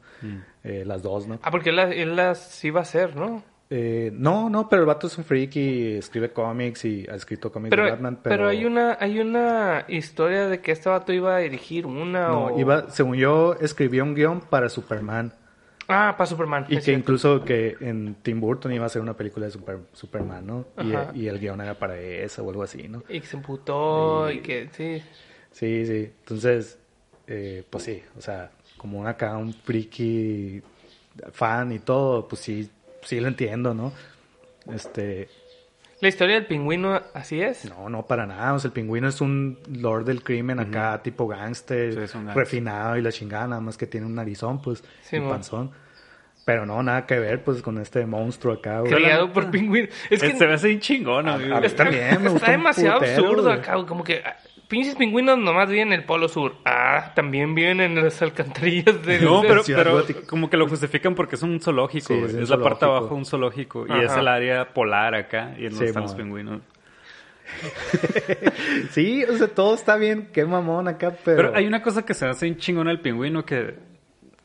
[0.62, 1.40] Eh, las dos, ¿no?
[1.42, 3.42] Ah, porque él, las- él las iba a hacer, ¿no?
[3.74, 7.50] Eh, no, no, pero el vato es un freak y escribe cómics y ha escrito
[7.50, 8.36] cómics Pero, de Batman, pero...
[8.36, 8.48] pero...
[8.48, 12.60] hay una hay una historia de que este vato iba a dirigir una No, o...
[12.60, 15.32] iba, según yo, escribió un guion para Superman.
[15.88, 16.66] Ah, para Superman.
[16.68, 17.00] Y es que cierto.
[17.00, 20.66] incluso que en Tim Burton iba a ser una película de Super- Superman, ¿no?
[21.14, 23.02] Y, y el guion era para esa o algo así, ¿no?
[23.08, 24.68] Y que se emputó y que...
[24.72, 25.02] Sí.
[25.50, 26.10] Sí, sí.
[26.20, 26.78] Entonces,
[27.26, 30.60] eh, pues sí, o sea, como un acá un friki
[31.32, 32.70] fan y todo, pues sí,
[33.02, 33.92] sí lo entiendo, ¿no?
[34.72, 35.28] Este,
[36.00, 37.64] ¿La historia del pingüino así es?
[37.64, 41.26] no, no para nada, o sea, el pingüino es un lord del crimen acá, tipo
[41.28, 42.44] gangster, Sí, es un gángster.
[42.44, 45.70] refinado y la chingada, nada más que tiene un narizón, pues, Sí, y panzón.
[46.44, 48.92] Pero no, nada que ver, pues, con este monstruo acá, güey.
[48.92, 49.86] Criado por pingüino.
[50.10, 51.54] Es que Se me hace bien chingón, amigo.
[51.54, 53.58] a ver, está, también me gusta está demasiado putero, absurdo güey.
[53.58, 54.22] acá, como que
[54.72, 56.54] pinches pingüinos nomás viven en el polo sur.
[56.64, 59.20] Ah, también viven en las alcantarillas de...
[59.20, 59.62] No, pero,
[60.26, 62.06] como que lo justifican porque es un zoológico.
[62.06, 63.84] Sí, es es un la parte abajo de un zoológico.
[63.86, 65.54] Y es el área polar acá.
[65.58, 66.62] Y es donde Sí, están los pingüinos.
[68.92, 71.36] Sí, o sea, todo está bien, qué mamón acá, pero...
[71.36, 73.74] Pero hay una cosa que se hace un chingón al pingüino que,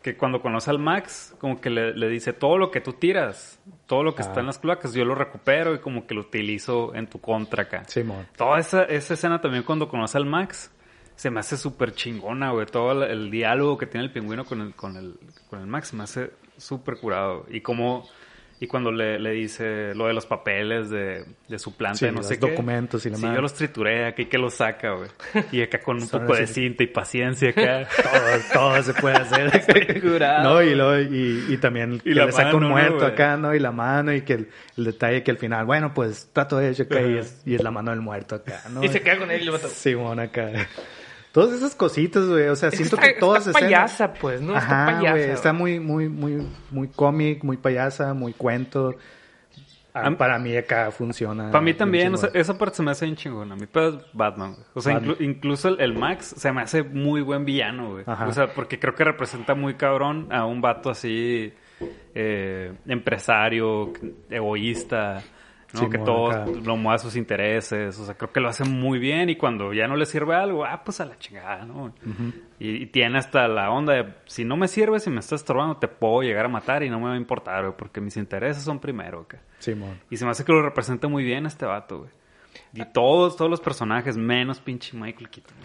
[0.01, 3.61] que cuando conoce al Max, como que le, le dice todo lo que tú tiras,
[3.87, 4.25] todo lo que Ah.
[4.25, 7.63] está en las cloacas, yo lo recupero y como que lo utilizo en tu contra
[7.63, 7.83] acá.
[7.87, 8.27] Simón.
[8.37, 10.71] Toda esa, esa escena también cuando conoce al Max
[11.15, 12.65] se me hace súper chingona, güey.
[12.67, 15.15] Todo el, el diálogo que tiene el pingüino con el, con el,
[15.49, 17.45] con el Max se me hace súper curado.
[17.49, 18.07] Y como...
[18.59, 22.11] Y cuando le, le dice lo de los papeles de, de su planta, Sí, de
[22.11, 22.49] no sé los qué.
[22.51, 23.35] documentos y la Sí, madre.
[23.35, 25.09] yo los trituré y que los saca, güey.
[25.51, 27.87] Y acá con un poco de cinta y paciencia acá.
[28.03, 28.21] todo,
[28.71, 30.01] todo se puede hacer.
[30.01, 30.43] curado.
[30.55, 33.11] No, y, luego- y, y también que la le saca un ¿no, muerto güey?
[33.11, 33.53] acá, ¿no?
[33.53, 36.71] Y la mano, y que el, el detalle que al final, bueno, pues trato de
[36.71, 38.83] hecho acá y es, y es la mano del muerto acá, ¿no?
[38.83, 39.67] Y se queda con él y lo mata.
[39.67, 40.49] Simón acá.
[41.37, 42.47] Todas esas cositas, güey.
[42.47, 44.57] O sea, siento está- que todas está escenas- payasa, pues, ¿no?
[44.57, 45.23] Está payasa, güey.
[45.29, 48.95] Está muy, muy, muy, muy cómic, muy payasa, muy cuento.
[49.93, 51.49] Ah, para mí acá funciona.
[51.51, 53.55] Para mí también, o sea, esa parte se me hace bien chingona.
[53.55, 54.65] Mi pedo es Batman, güey.
[54.75, 55.15] O sea, Batman.
[55.15, 58.03] inclu- incluso el, el Max se me hace muy buen villano, güey.
[58.07, 58.27] Ajá.
[58.27, 61.51] O sea, porque creo que representa muy cabrón a un vato así,
[62.15, 63.91] eh, empresario,
[64.29, 65.23] egoísta,
[65.81, 65.89] ¿no?
[65.89, 66.45] Que todo acá.
[66.63, 67.97] lo mueve a sus intereses.
[67.99, 70.65] O sea, creo que lo hace muy bien y cuando ya no le sirve algo,
[70.65, 71.93] ah, pues a la chingada, ¿no?
[72.59, 75.77] y, y tiene hasta la onda de, si no me sirve, si me estás estorbando,
[75.77, 78.63] te puedo llegar a matar y no me va a importar, güey, porque mis intereses
[78.63, 79.27] son primero.
[80.09, 82.09] Y se me hace que lo representa muy bien este vato, güey.
[82.73, 85.55] Y todos, todos los personajes, menos pinche Michael Keaton.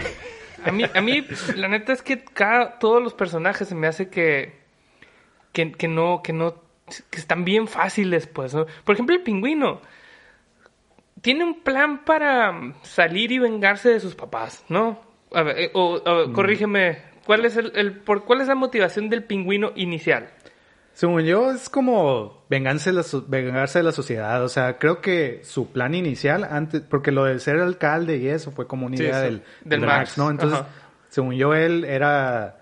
[0.65, 4.09] A mí, a mí, la neta es que cada, todos los personajes se me hace
[4.09, 4.61] que,
[5.53, 6.55] que, que no, que no,
[7.11, 8.67] que están bien fáciles, pues, ¿no?
[8.85, 9.81] Por ejemplo, el pingüino
[11.23, 15.01] tiene un plan para salir y vengarse de sus papás, ¿no?
[15.33, 18.55] A ver, eh, o, a ver, corrígeme, ¿cuál es el, el- por cuál es la
[18.55, 20.29] motivación del pingüino inicial?
[20.95, 24.45] Según yo, es como vengarse de, la, vengarse de la sociedad.
[24.45, 28.51] O sea, creo que su plan inicial, antes, porque lo de ser alcalde y eso
[28.53, 29.25] fue como una idea sí.
[29.25, 30.31] del, Del del Max, Max, ¿no?
[30.31, 30.69] Entonces, ajá.
[31.09, 32.59] según yo, él era,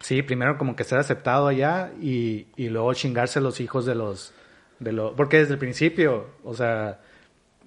[0.00, 3.94] sí, primero como que ser aceptado allá y, y luego chingarse a los hijos de
[3.94, 4.34] los,
[4.78, 6.98] de los, porque desde el principio, o sea,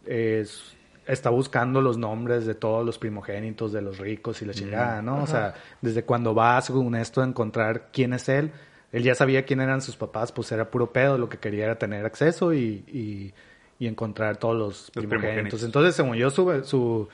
[0.06, 5.02] es- está buscando los nombres de todos los primogénitos de los ricos y la chingada,
[5.02, 5.24] ¿no?
[5.24, 8.52] O sea, desde cuando va, según esto, a encontrar quién es él,
[8.94, 11.78] él ya sabía quién eran sus papás, pues era puro pedo, lo que quería era
[11.78, 13.34] tener acceso y, y,
[13.80, 15.20] y encontrar todos los, Los primogénitos.
[15.24, 15.64] primogénitos.
[15.64, 17.10] Entonces, según yo, su, su,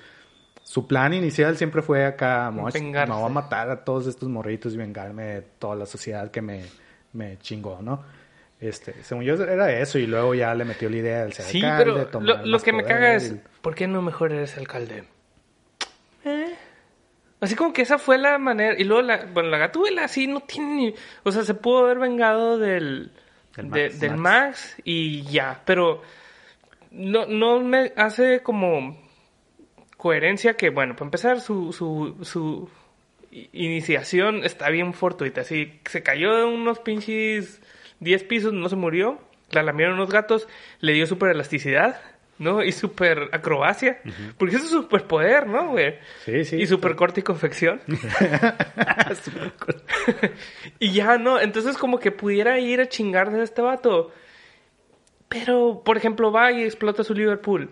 [0.61, 3.11] su plan inicial siempre fue acá, me voy, a- Vengarse.
[3.11, 6.41] me voy a matar a todos estos morritos y vengarme de toda la sociedad que
[6.43, 6.65] me,
[7.13, 8.03] me chingó, ¿no?
[8.61, 11.63] Este, según yo era eso y luego ya le metió la idea del ser Sí,
[11.63, 14.33] alcalde, pero tomar lo, lo más que me caga es, y- ¿por qué no mejor
[14.33, 15.05] eres alcalde?
[16.25, 16.55] ¿Eh?
[17.39, 18.75] Así como que esa fue la manera.
[18.77, 20.95] Y luego, la, bueno, la gatúbela así no tiene ni.
[21.23, 23.11] O sea, se pudo haber vengado del,
[23.55, 23.99] Del de- Max.
[24.01, 25.61] del Max y ya.
[25.65, 26.01] Pero
[26.91, 29.01] no, no me hace como
[29.95, 32.69] coherencia que, bueno, para empezar, su, su, su
[33.53, 35.41] iniciación está bien fortuita.
[35.41, 37.61] Así se cayó de unos pinches
[37.99, 39.19] 10 pisos, no se murió.
[39.51, 40.47] La lamieron unos gatos,
[40.79, 41.99] le dio super elasticidad,
[42.37, 42.63] ¿no?
[42.63, 43.99] Y super acrobacia.
[44.37, 45.95] Porque eso es superpoder, ¿no, güey?
[46.23, 46.57] Sí, sí.
[46.57, 47.81] Y super corte y confección.
[50.79, 51.39] y ya, ¿no?
[51.39, 54.11] Entonces como que pudiera ir a chingarse a este vato.
[55.29, 57.69] Pero, por ejemplo, va y explota su Liverpool.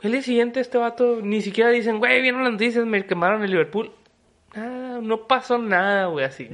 [0.00, 3.50] El día siguiente este vato ni siquiera dicen, güey, vieron las noticias, me quemaron el
[3.50, 3.92] Liverpool.
[4.54, 6.48] Ah, no pasó nada, güey, así.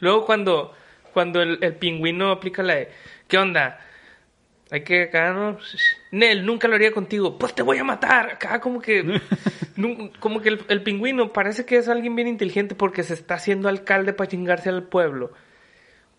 [0.00, 0.72] Luego cuando,
[1.14, 2.90] cuando el, el pingüino aplica la de,
[3.26, 3.80] ¿qué onda?
[4.70, 5.56] Hay que acá, ¿no?
[6.10, 7.38] Nel, nunca lo haría contigo.
[7.38, 8.32] Pues te voy a matar.
[8.32, 9.20] Acá como que...
[10.20, 13.68] como que el, el pingüino parece que es alguien bien inteligente porque se está haciendo
[13.68, 15.32] alcalde para chingarse al pueblo.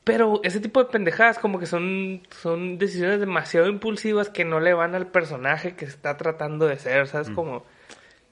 [0.06, 4.74] Pero ese tipo de pendejadas como que son, son decisiones demasiado impulsivas que no le
[4.74, 7.32] van al personaje que está tratando de ser, ¿sabes?
[7.32, 7.66] Como...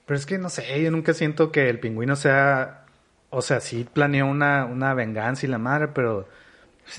[0.06, 2.84] Pero es que no sé, yo nunca siento que el pingüino sea.
[3.30, 6.28] O sea, sí planeó una, una venganza y la madre, pero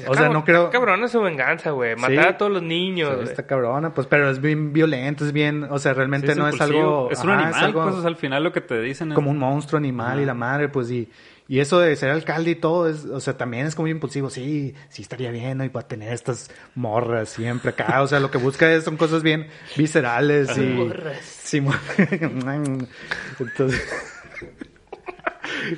[0.08, 0.70] O sea, no creo...
[0.72, 1.96] Cabrona su venganza, güey.
[1.96, 2.18] Matar Sí.
[2.18, 3.14] a todos los niños.
[3.20, 6.48] Sí, está cabrona, pues, pero es bien violento, es bien, o sea, realmente Sí, no
[6.48, 7.10] es algo...
[7.12, 9.16] Es un ajá, animal, algo pues, o sea, al final lo que te dicen es...
[9.16, 11.10] como un monstruo animal y la madre, pues, y,
[11.48, 14.74] y eso de ser alcalde y todo, es, o sea, también es como impulsivo, sí,
[14.90, 15.66] sí estaría bien, ¿no?
[15.66, 19.22] Y para tener estas morras siempre acá, o sea, lo que busca es, son cosas
[19.22, 20.62] bien viscerales y...
[20.62, 21.20] Morras.
[21.22, 21.74] Sí, mo-
[23.40, 23.84] Entonces...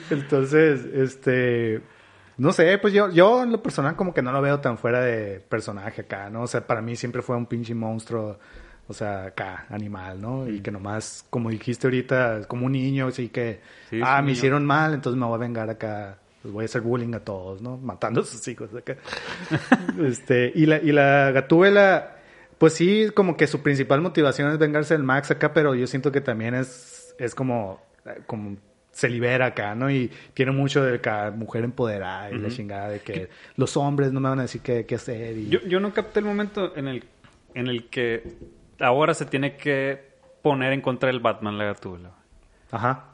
[0.09, 1.81] Entonces, este...
[2.37, 5.01] No sé, pues yo, yo en lo personal como que no lo veo tan fuera
[5.01, 6.43] de personaje acá, ¿no?
[6.43, 8.37] O sea, para mí siempre fue un pinche monstruo,
[8.87, 10.45] o sea, acá, animal, ¿no?
[10.45, 10.55] Mm.
[10.55, 14.33] Y que nomás, como dijiste ahorita, como un niño, así que, Sí, ah, me niño.
[14.33, 17.61] hicieron mal, entonces me voy a vengar acá, pues voy a hacer bullying a todos,
[17.61, 17.77] ¿no?
[17.77, 18.97] Matando a sus hijos acá.
[20.05, 22.17] este, y la, y la gatúbela,
[22.59, 26.11] pues sí, como que su principal motivación es vengarse del Max acá, pero yo siento
[26.11, 27.81] que también es, es como,
[28.27, 28.57] como
[28.97, 29.91] se libera acá, ¿no?
[29.91, 34.19] Y tiene mucho de acá, mujer empoderada y la chingada de que los hombres no
[34.19, 35.37] me van a decir qué, qué hacer.
[35.37, 35.49] Y...
[35.49, 37.03] Yo, yo no capté el momento en el,
[37.53, 38.23] en el que
[38.79, 40.01] ahora se tiene que
[40.41, 42.09] poner en contra del Batman la gatúbela.
[42.71, 43.05] Ajá.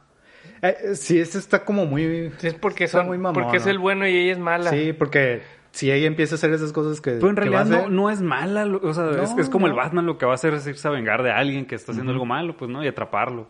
[0.62, 2.32] Eh, eh, sí, este está como muy...
[2.38, 4.69] Sí, es porque, son, muy mamón, porque es el bueno y ella es mala.
[4.69, 5.41] Sí, porque
[5.72, 7.12] si ella empieza a hacer esas cosas que...
[7.12, 9.50] Pero en que va a realidad no, es mala, lo- o sea, es, No, es
[9.50, 9.74] como el.
[9.74, 12.13] Batman lo que va a hacer es irse a vengar de alguien que está haciendo
[12.13, 12.82] algo malo, pues, ¿no?
[12.86, 13.50] Y atraparlo.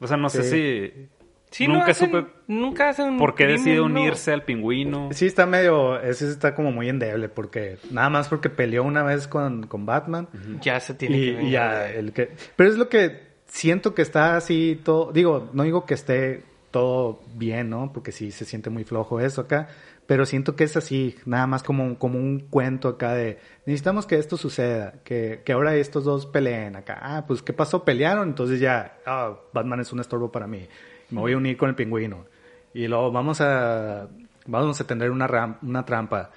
[0.00, 1.08] O sea, no sé si...
[1.50, 3.16] Sí, no nunca hacen- supe Nunca hacen.
[3.18, 3.84] por qué crimen, decide no.
[3.84, 5.08] unirse al pingüino.
[5.12, 5.98] Sí, está medio...
[6.00, 7.78] Ese está como muy endeble porque...
[7.90, 10.28] Nada más porque peleó una vez con, con Batman.
[10.60, 11.42] Ya se tiene y, que.
[11.44, 12.30] y ya, el que...
[12.56, 15.10] Pero es lo que siento que está así todo...
[15.12, 17.92] Digo, no digo que esté todo bien, ¿no?
[17.94, 19.68] Porque sí se siente muy flojo eso acá.
[20.06, 23.38] Pero siento que es así, nada más como, un- como un cuento acá de...
[23.66, 26.98] Necesitamos que esto suceda, que, que ahora estos dos peleen acá.
[27.02, 27.84] Ah, pues ¿qué pasó?
[27.84, 28.98] Pelearon, entonces ya...
[29.04, 30.66] Ah, Batman es un estorbo para mí.
[31.10, 32.24] Me voy a unir con el pingüino.
[32.74, 34.06] Y luego vamos a...
[34.46, 36.30] Vamos a tender una, ram- una trampa.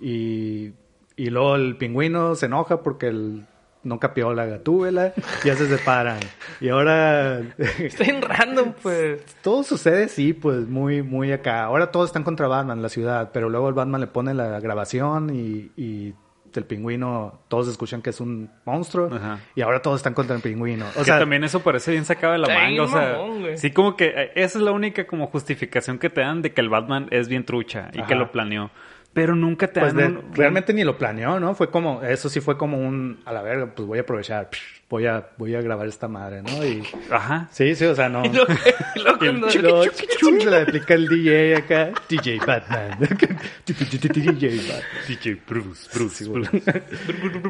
[0.00, 0.72] Y,
[1.16, 3.46] y luego el pingüino se enoja porque el,
[3.84, 6.18] no capió la gatúbela y ya se separan.
[6.60, 7.38] Y ahora
[7.78, 9.24] Está en random, pues.
[9.42, 11.64] todo sucede, sí, pues muy, muy acá.
[11.64, 15.30] Ahora todos están contra Batman, la ciudad, pero luego el Batman le pone la grabación
[15.34, 16.12] y, y
[16.60, 19.40] el pingüino, todos escuchan que es un monstruo Ajá.
[19.54, 20.86] y ahora todos están contra el pingüino.
[20.94, 23.70] O que sea, también eso parece bien sacado de la manga, o sea, mamón, sí
[23.70, 26.68] como que eh, esa es la única como justificación que te dan de que el
[26.68, 28.08] Batman es bien trucha y Ajá.
[28.08, 28.70] que lo planeó.
[29.14, 31.54] Pero nunca te pues dan de- un- realmente ni lo planeó, ¿no?
[31.54, 34.50] Fue como, eso sí fue como un, a la verga, pues voy a aprovechar,
[34.90, 36.64] voy a, voy a grabar esta madre, ¿no?
[36.64, 37.48] Y Ajá.
[37.52, 38.24] sí, sí, o sea, no.
[38.24, 38.28] Y
[38.96, 39.62] y luego cuando- Y se
[40.50, 41.92] le aplica el DJ acá.
[42.08, 42.98] DJ Batman.
[43.00, 44.82] DJ Batman.
[45.08, 46.62] DJ Bruce, Bruce, Bruce.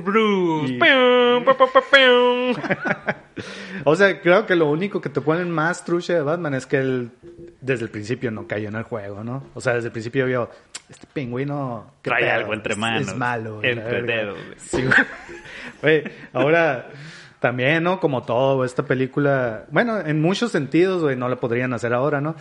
[0.05, 0.79] Bruce.
[3.85, 6.77] O sea, creo que lo único que te ponen más trucha de Batman es que
[6.79, 7.11] él
[7.61, 9.45] desde el principio no cayó en el juego, ¿no?
[9.55, 10.51] O sea, desde el principio vio,
[10.95, 11.91] este pingüino...
[12.03, 12.33] ¿qué Trae pedo?
[12.35, 13.03] algo entre manos.
[13.09, 13.61] Es malo.
[13.63, 14.15] la Entre verga".
[14.17, 14.59] dedos, güey.
[14.59, 14.85] Sí,
[15.83, 16.05] güey.
[16.33, 16.89] Ahora...
[17.41, 18.01] También, ¿no?
[18.01, 19.67] Como todo, esta película...
[19.71, 22.37] Bueno, en muchos sentidos, güey, no la podrían hacer ahora, ¿no?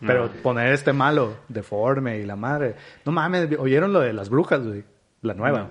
[0.00, 0.32] Pero No.
[0.42, 2.74] poner este malo, deforme y la madre...
[3.04, 4.82] No mames, ¿oyeron lo de las brujas, güey?
[5.20, 5.68] La nueva.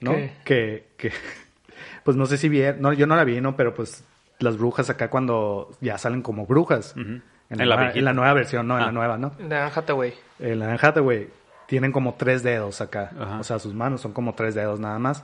[0.00, 0.12] ¿no?
[0.44, 1.10] Que, que...
[2.04, 2.80] Pues no sé si vieron...
[2.80, 3.56] No, yo no la vi, ¿no?
[3.56, 4.04] Pero pues
[4.38, 6.94] las brujas acá cuando ya salen como brujas.
[6.96, 8.86] En, En la, la nueva- en la versión, no, en Ah.
[8.86, 9.30] la nueva, ¿no?
[9.40, 10.14] De Anne Hathaway.
[10.38, 11.28] En la Hathaway
[11.70, 13.12] tienen como tres dedos acá.
[13.16, 13.38] Ajá.
[13.38, 15.22] O sea, sus manos son como tres dedos nada más.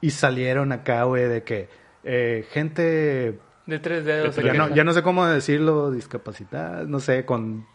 [0.00, 1.68] Y salieron acá, güey, de que
[2.02, 3.38] eh, gente...
[3.64, 4.34] De tres dedos.
[4.34, 4.74] De Ya no, acá.
[4.74, 7.68] ya no sé cómo decirlo, discapacidad, no sé, con...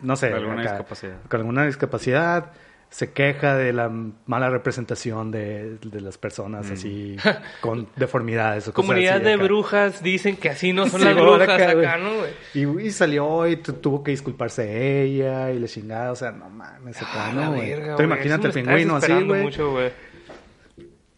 [0.00, 0.34] No sé.
[0.34, 1.16] Alguna acá, discapacidad.
[1.30, 2.52] Con alguna discapacidad.
[2.90, 3.90] Se queja de la
[4.26, 7.16] mala representación de, de las personas así
[7.60, 8.66] con deformidades.
[8.68, 9.42] O cosas Comunidad así de acá.
[9.44, 12.10] brujas dicen que así no son Sí, las brujas acá, acá, ¿no?
[12.54, 16.48] Y, y salió y tu- tuvo que disculparse ella y le chingada, o sea, no
[16.48, 18.06] mames, acá, Ah, no, verga, Tú güey.
[18.06, 19.42] imagínate el pingüino así, güey.
[19.42, 19.90] mucho, güey.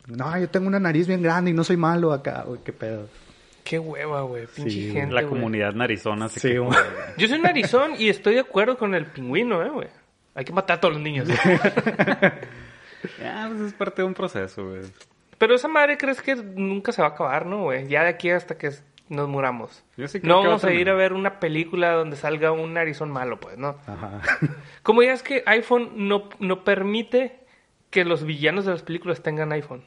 [0.08, 3.06] No, yo tengo una nariz bien grande y no soy malo acá, güey, qué pedo.
[3.62, 4.46] Qué hueva, güey.
[4.46, 6.54] Pinche Sí, gente, La comunidad narizona se Sí.
[7.16, 9.88] Yo soy narizón y estoy de acuerdo con el pingüino, eh, güey.
[10.40, 11.28] Hay que matar a todos los niños.
[13.20, 14.82] Ya, pues es parte de un proceso, güey.
[15.38, 17.88] Pero esa madre crees que nunca se va a acabar, ¿no, güey?
[17.88, 18.70] Ya de aquí hasta que
[19.08, 19.84] nos muramos.
[19.96, 22.52] Yo sí creo no que a vamos a ir a ver una película donde salga
[22.52, 23.76] un narizón malo, pues, ¿no?
[23.86, 24.20] Ajá.
[24.82, 27.40] Como ya es que iPhone no, no permite
[27.90, 29.82] que los villanos de las películas tengan iPhone.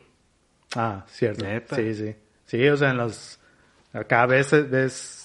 [0.75, 1.45] Ah, cierto.
[1.45, 1.75] Neta.
[1.75, 2.15] Sí, sí.
[2.45, 3.39] Sí, o sea, en los...
[3.93, 5.22] Acá ves, ves...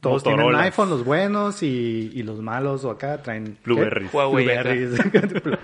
[0.00, 0.66] Todos tienen Motorolas.
[0.66, 3.54] iPhone, los buenos y, y los malos, o acá traen...
[3.54, 3.60] ¿qué?
[3.64, 4.14] Blueberries.
[4.14, 4.98] Huawei Blueberries.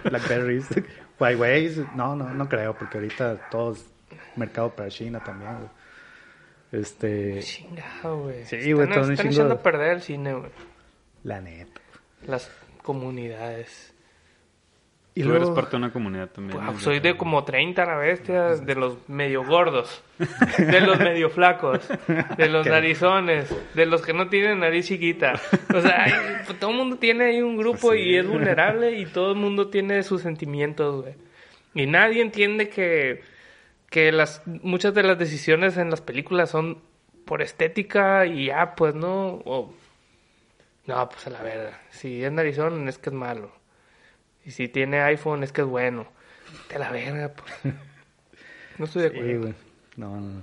[0.04, 0.66] Blackberries.
[1.21, 1.87] Huawei.
[1.94, 3.87] No, no, no creo, porque ahorita todo es
[4.37, 5.71] mercado para China también, güey.
[6.71, 7.40] Este...
[7.42, 8.44] Chingado, güey.
[8.44, 10.50] Sí, güey, Están, están echando a perder el cine, güey.
[11.23, 11.81] La neta.
[12.27, 12.50] Las
[12.83, 13.94] comunidades.
[15.19, 16.60] Y Tú eres parte de una comunidad también.
[16.60, 16.79] Pues, ¿no?
[16.81, 20.02] soy de como 30 a la bestia, de los medio gordos,
[20.58, 21.81] de los medio flacos,
[22.37, 22.71] de los ¿Qué?
[22.71, 25.33] narizones, de los que no tienen nariz chiquita.
[25.75, 28.10] O sea, hay- todo el mundo tiene ahí un grupo Pues sí.
[28.10, 31.14] y es vulnerable y todo el mundo tiene sus sentimientos, güey.
[31.75, 33.23] Y nadie entiende que,
[33.90, 36.79] que las, muchas de las decisiones en las películas son
[37.25, 39.42] por estética y ya, pues no.
[39.44, 39.75] o-
[40.87, 41.81] no, pues a la verga.
[41.90, 43.50] Si es narizón es que es malo.
[44.49, 46.07] Y si tiene iPhone es que es bueno.
[46.73, 47.75] De la verga, pues.
[48.79, 49.40] No estoy de Sí, acuerdo.
[49.42, 49.55] güey.
[49.96, 50.42] No, no, no.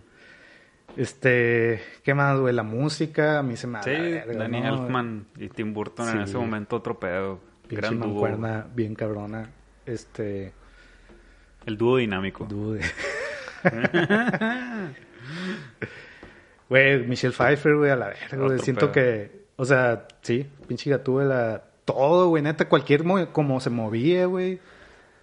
[0.96, 2.54] Este, ¿qué más, güey?
[2.54, 4.68] La música, a mí se me Sí, verga, Danny ¿no?
[4.84, 6.24] Elfman y Tim Burton en Sí.
[6.26, 7.40] ese momento otro pedo.
[7.68, 8.10] Pinche Gran dúo.
[8.10, 9.50] mancuerna bien cabrona.
[9.88, 10.54] Este,
[11.66, 12.46] El dúo dinámico.
[12.46, 12.82] dude.
[16.70, 18.44] Güey, Michelle Pfeiffer, güey, a la verga, güey.
[18.54, 18.94] Otro Siento pedo.
[18.94, 24.60] que, o sea, sí, pinche Gatúbela, todo, güey, neta, cualquier, mo- como se movía, güey.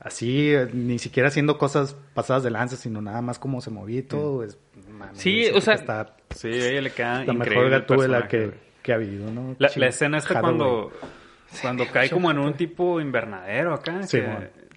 [0.00, 4.00] Así, eh, ni siquiera haciendo cosas pasadas de lanza, sino nada más como se movía
[4.00, 4.48] y todo, güey.
[4.90, 8.28] Mames, Sí, o sea, está Sí, a ella le queda la increíble mejor el Gatúbela
[8.28, 8.58] que, güey.
[8.82, 9.54] que ha habido, ¿no?
[9.58, 10.40] La, escena Hathaway.
[10.40, 10.92] cuando,
[11.60, 14.18] cuando cae como en un tipo invernadero acá, Sí,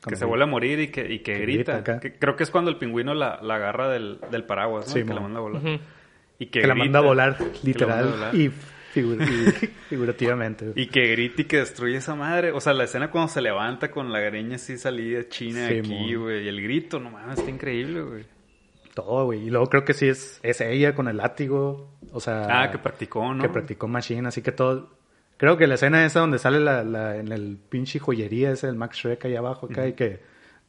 [0.07, 1.73] que, se vuelve a morir y que, y que Que grita.
[1.73, 1.99] grita acá.
[1.99, 4.93] Que creo que es cuando el pingüino la, la agarra del, del paraguas, ¿no?
[4.93, 5.61] Sí, que la manda a volar.
[6.37, 8.35] Y que, Que la manda a volar, a literal, volar.
[8.35, 8.51] y,
[8.95, 10.71] figu- y figurativamente.
[10.75, 12.51] Y que grita y que destruye esa madre.
[12.51, 16.15] O sea, la escena cuando se levanta con la greña así salida china Sí, aquí,
[16.15, 16.45] güey.
[16.45, 18.25] Y el grito, no mames, está increíble, güey.
[18.93, 19.47] Todo, güey.
[19.47, 21.91] Y luego creo que sí es, es ella con el látigo.
[22.13, 22.61] O sea.
[22.63, 23.41] Ah, que practicó, ¿no?
[23.43, 24.89] Que practicó Machine, así que todo.
[25.37, 28.75] Creo que la escena esa donde sale la, la- en el pinche joyería ese, el
[28.75, 30.21] Max Shrek ahí abajo acá, y que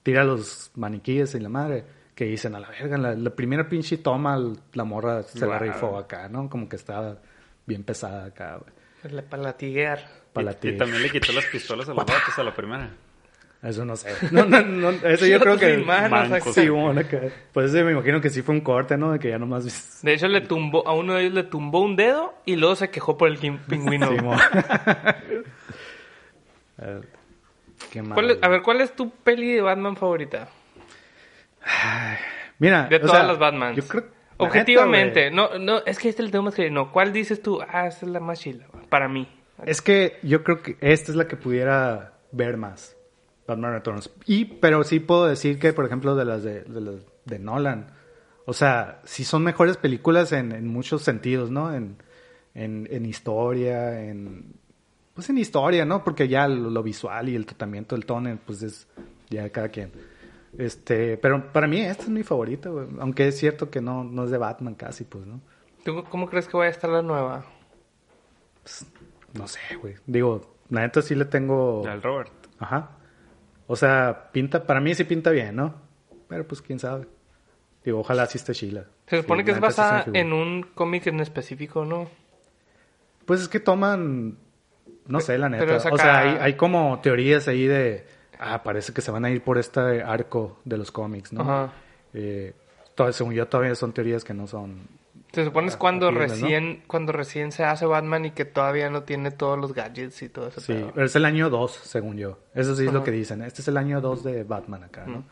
[0.02, 1.84] tira los maniquíes y la madre,
[2.16, 4.36] que dicen a la verga, la, la primera pinche toma,
[4.74, 5.60] la morra se la Guau.
[5.60, 6.50] rifó acá, ¿no?
[6.50, 7.18] Como que estaba
[7.66, 9.14] bien pesada acá, güey.
[9.14, 10.00] Le- Para latiguear.
[10.32, 10.70] Para y, la tía.
[10.72, 12.90] y también le quitó las pistolas a los vatos a la primera.
[13.62, 14.14] Eso no sé.
[14.32, 15.78] No, no, no, eso yo creo que...
[15.78, 16.42] Manos.
[16.54, 17.20] Sí, bueno, acá.
[17.52, 19.12] Pues eso me imagino que sí fue un corte, ¿no?
[19.12, 20.00] De que ya nomás...
[20.02, 22.90] De hecho, le tumbó, a uno de ellos le tumbó un dedo y luego se
[22.90, 24.10] quejó por el pingüino.
[24.10, 24.16] Sí.
[26.78, 27.08] A ver,
[27.90, 30.48] Qué mal, ¿Cuál es- a ver, ¿cuál es tu peli de Batman favorita?
[32.58, 33.76] Mira, De o todas sea, las Batmans.
[33.76, 34.04] Yo creo...
[34.38, 36.92] Objetivamente, neta, no, no, es que este le tengo más que no.
[36.92, 37.60] ¿Cuál dices tú?
[37.60, 39.28] Ah, esta es la más chila, para mí.
[39.64, 42.96] Es que yo creo que esta es la que pudiera ver más.
[43.46, 44.10] Batman Returns.
[44.26, 47.92] Y, pero sí puedo decir que, por ejemplo, de las de, de, las de Nolan.
[48.44, 51.72] O sea, sí son mejores películas en, en muchos sentidos, ¿no?
[51.74, 51.96] En,
[52.54, 54.54] en, en historia, en...
[55.14, 56.04] Pues en historia, ¿no?
[56.04, 58.86] Porque ya lo, lo visual y el tratamiento del tono, pues es
[59.30, 59.90] ya cada quien.
[60.58, 62.86] Este, pero para mí esta es mi favorita, güey.
[62.98, 65.40] Aunque es cierto que no, no es de Batman casi, pues, ¿no?
[65.84, 67.44] ¿Tú cómo crees que vaya a estar la nueva?
[69.34, 69.94] No sé, güey.
[70.06, 71.86] Digo, la neta sí le tengo...
[71.86, 72.32] Al Robert.
[72.58, 72.90] Ajá.
[73.66, 75.74] O sea, pinta, para mí sí pinta bien, ¿no?
[76.28, 77.06] Pero pues quién sabe.
[77.84, 78.86] Digo, ojalá sí esté Sheila.
[79.06, 82.08] Se supone Sí, que es sí basada en un cómic en específico, ¿no?
[83.24, 84.38] Pues es que toman,
[85.06, 85.76] no sé, la neta.
[85.92, 88.06] O sea, hay, hay como teorías ahí de,
[88.38, 91.42] ah, parece que se van a ir por este arco de los cómics, ¿no?
[91.42, 91.72] Ajá.
[92.14, 92.52] Eh,
[92.94, 94.88] todo- según yo todavía son teorías que no son...
[95.32, 99.30] Se supone es cuando recién, cuando recién se hace Batman y que todavía no tiene
[99.32, 100.60] todos los gadgets y todo eso.
[100.60, 102.38] Sí, pero es el año 2, según yo.
[102.54, 103.42] Eso sí es lo que dicen.
[103.42, 105.24] Este es el año 2 de Batman acá, ¿no?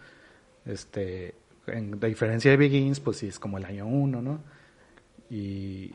[0.67, 1.35] Este,
[1.67, 4.41] en de diferencia de Begins, pues sí es como el año 1, ¿no?
[5.31, 5.93] Y,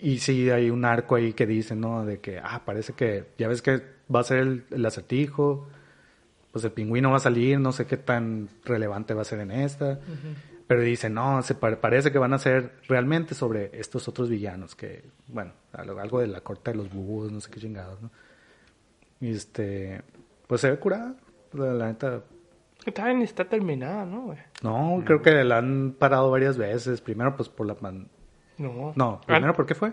[0.00, 2.04] y sí hay un arco ahí que dicen, ¿no?
[2.04, 3.80] De que, ah, parece que, ya ves que
[4.14, 5.68] va a ser el, el acertijo,
[6.52, 9.50] pues el pingüino va a salir, no sé qué tan relevante va a ser en
[9.50, 9.98] esta.
[10.66, 14.74] Pero dicen, no, se pa- parece que van a ser realmente sobre estos otros villanos
[14.74, 18.10] que, bueno, algo, algo de la corte de los búhos, no sé qué chingados, ¿no?
[19.20, 20.02] Y este,
[20.46, 21.14] pues se ve curada,
[21.52, 22.22] la, la neta.
[23.14, 24.38] Ni está terminada, ¿no, güey?
[24.62, 27.00] No, creo que la han parado varias veces.
[27.00, 28.08] Primero, pues por la pan...
[28.56, 28.92] No.
[28.96, 29.92] No, Ah, primero, ¿por qué fue?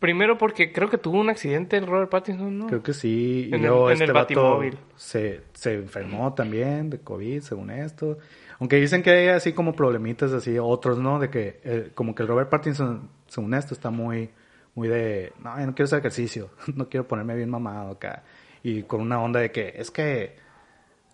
[0.00, 2.66] Primero porque creo que tuvo un accidente el Robert Pattinson, ¿no?
[2.66, 3.48] Creo que sí.
[3.50, 4.78] Y En el- luego en el este vato Batimóvil.
[4.96, 8.16] se, se enfermó también de COVID, según esto.
[8.58, 11.18] Aunque dicen que hay así como problemitas así, otros, ¿no?
[11.18, 14.30] De que eh, como que el Robert Pattinson, según esto, está muy,
[14.74, 18.22] muy de, no, yo no quiero hacer ejercicio, no quiero ponerme bien mamado acá.
[18.62, 20.34] Y con una onda de que es que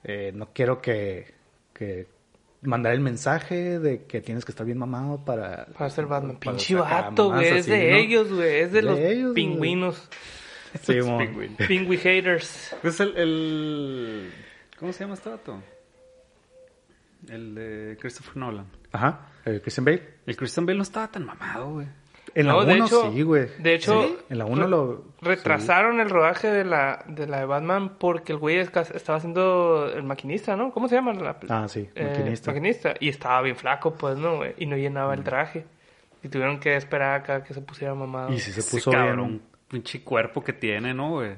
[0.04, 1.34] eh, no quiero que,
[1.72, 2.06] que
[2.62, 5.66] mandar el mensaje de que tienes que estar bien mamado para...
[5.66, 6.38] Para ser Batman.
[6.38, 7.46] para Pinche vato, güey.
[7.46, 7.96] Es así, de ¿no?
[7.96, 8.60] ellos, güey.
[8.60, 10.08] Es de, De los ellos, pingüinos.
[10.82, 11.16] Sí, Los mo.
[11.18, 11.56] pingüinos.
[11.66, 12.76] Pingüi haters.
[12.82, 14.30] Pues el, el...
[14.78, 15.62] ¿Cómo se llama este vato?
[17.28, 18.66] El de Christopher Nolan.
[18.92, 20.02] Ajá, eh, Christian Bale.
[20.26, 21.86] El Christian Bale no estaba tan mamado, güey.
[22.36, 23.48] En la No, de 1 hecho- sí, güey.
[23.58, 25.04] de hecho, Sí, en la 1 re- lo...
[25.22, 30.02] Retrasaron el rodaje de la, de la de Batman porque el güey estaba haciendo el
[30.02, 30.70] maquinista, ¿no?
[30.70, 31.14] ¿Cómo se llama?
[31.14, 32.50] La, Ah, sí, eh, maquinista.
[32.50, 32.94] maquinista.
[33.00, 34.36] Y estaba bien flaco, pues, ¿no?
[34.36, 34.54] güey?
[34.58, 35.64] Y no llenaba el traje.
[36.22, 38.30] Y tuvieron que esperar acá que se pusiera mamado.
[38.32, 39.42] Y si se puso cabrón, bien...
[39.68, 41.30] pinche cuerpo que tiene, ¿no, güey?
[41.32, 41.34] O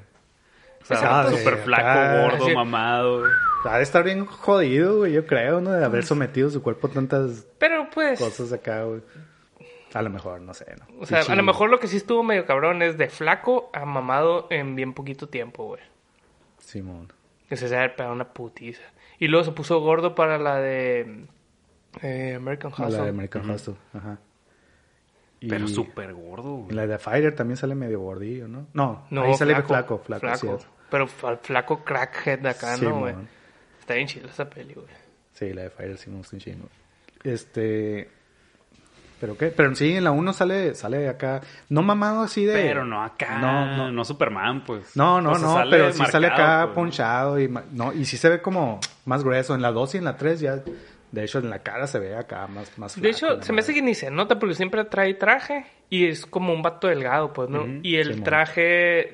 [0.91, 2.21] Ah, sea, de súper flaco, acá.
[2.23, 2.53] gordo, Sí.
[2.53, 3.19] mamado.
[3.19, 3.31] güey.
[3.65, 5.71] Ha de estar bien jodido, güey, yo creo, ¿no?
[5.71, 8.19] De haber sometido su cuerpo a tantas Pero, pues...
[8.19, 9.01] cosas acá, güey.
[9.93, 11.01] A lo mejor, no sé, ¿no?
[11.01, 13.85] O sea, a lo mejor lo que sí estuvo medio cabrón es de flaco a
[13.85, 15.81] mamado en bien poquito tiempo, güey.
[16.59, 17.11] Simón.
[17.47, 18.83] Que se sabe pegar una putiza.
[19.17, 21.25] Y luego se puso gordo para la de
[22.03, 23.03] eh, American La Hustle.
[23.03, 24.19] de American Hustle, ajá.
[25.41, 26.75] Y Pero súper gordo, güey.
[26.75, 28.67] la de Fighter también sale medio gordillo, ¿no?
[28.73, 30.67] No, No, ahí sale flaco, flaco, sí es.
[30.89, 33.15] Pero flaco crackhead de acá, ¿no, güey?
[33.79, 34.87] Está bien chila esa peli, güey.
[35.33, 36.67] Sí, la de Fighter sí me gusta un chingo.
[37.23, 38.09] Este...
[39.19, 39.47] ¿Pero qué?
[39.47, 41.41] Pero sí, en la 1 sale, sale acá...
[41.69, 42.53] No mamado así de...
[42.53, 44.05] Pero no acá, No, no, no.
[44.05, 44.95] Superman, pues.
[44.95, 46.75] No, no, O sea, no, sale pero sí sale marcado, acá pues.
[46.75, 49.55] ponchado y, ma- no, y sí se ve como más grueso.
[49.55, 50.55] En la 2 y en la 3 ya,
[51.11, 53.73] de hecho en la cara se ve acá más, más De hecho, se me hace
[53.73, 57.49] que ni se nota porque siempre trae traje y es como un vato delgado, pues,
[57.49, 57.63] ¿no?
[57.63, 58.23] Ujú, y el Simón.
[58.23, 58.61] traje,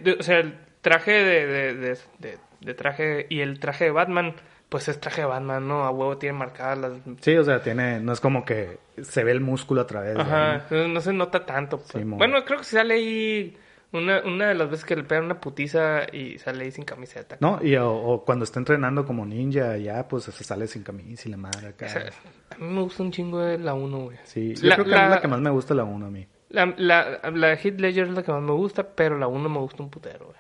[0.04, 3.92] de- o sea, el traje de, de, de, de- de traje y el traje de
[3.92, 4.34] Batman,
[4.70, 5.84] pues es traje de Batman, ¿no?
[5.86, 6.94] A huevo tiene marcadas las...
[7.22, 10.66] Sí, o sea, tiene, no es como que se ve el músculo a través Ajá,
[10.70, 11.78] no, no se nota tanto.
[11.80, 12.06] pues.
[12.08, 13.58] Bueno, creo que sale ahí
[13.94, 17.38] una, una de las veces que le pegan una putiza y sale ahí sin camiseta.
[17.40, 17.60] ¿no?
[17.64, 21.32] Y o, o cuando está entrenando como ninja, ya pues se sale sin camisa y
[21.32, 21.86] la madre acá.
[21.86, 22.10] O sea,
[22.52, 24.18] a mí me gusta un chingo de la 1, güey.
[24.24, 26.10] Sí, yo La- creo que la- es la que más me gusta la 1 a
[26.10, 26.28] mí.
[26.50, 29.60] La, la, la Heath Ledger es la que más me gusta, pero la 1 me
[29.60, 30.38] gusta un putero, güey.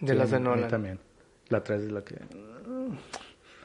[0.00, 0.68] De Sí, las de a mí Nolan.
[0.68, 0.98] también.
[1.48, 2.16] La 3 es la que...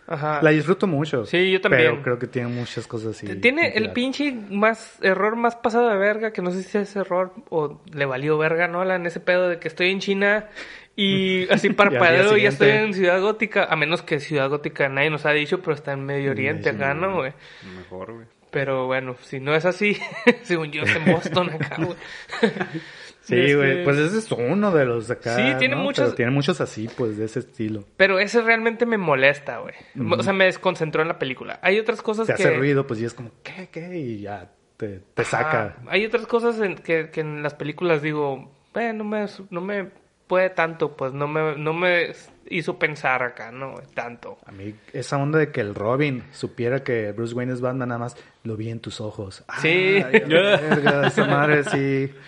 [0.07, 0.41] Ajá.
[0.41, 1.25] La disfruto mucho.
[1.25, 1.91] Sí, yo también.
[1.91, 3.27] Pero creo que tiene muchas cosas así.
[3.39, 7.33] Tiene el pinche más error más pasado de verga, que no sé si es error
[7.49, 8.83] o le valió verga, ¿no?
[8.83, 10.49] En ese pedo de que estoy en China
[10.95, 15.09] y así parpadeo y ya estoy en Ciudad Gótica, a menos que Ciudad Gótica nadie
[15.09, 17.33] nos ha dicho, pero está en Medio Oriente Sí, acá, sí, ¿no, güey?
[17.77, 18.25] Mejor, güey.
[18.51, 19.97] Pero bueno, si no es así,
[20.43, 21.97] según yo es en Boston acá, güey.
[23.35, 23.83] Sí, Este, güey.
[23.83, 25.35] Pues ese es uno de los acá.
[25.35, 25.81] Sí, tiene ¿no?
[25.83, 27.83] muchos- Pero tiene muchos así, pues, de ese estilo.
[27.97, 29.73] Pero ese realmente me molesta, güey.
[30.11, 31.59] O sea, me desconcentró en la película.
[31.61, 32.43] Hay otras cosas Se que...
[32.43, 33.97] hace ruido, pues, y es como, ¿qué, qué?
[33.97, 35.77] Y ya te, te saca.
[35.87, 39.87] Hay otras cosas en que, que en las películas digo, eh, no me, no me
[40.27, 42.13] puede tanto, pues no me, no me
[42.49, 43.75] hizo pensar acá, ¿no?
[43.93, 44.37] Tanto.
[44.45, 47.99] A mí, esa onda de que el Robin supiera que Bruce Wayne es Batman, nada
[47.99, 49.43] más lo vi en tus ojos.
[49.61, 50.01] Sí.
[50.05, 52.13] Ay, verga, esa madre sí.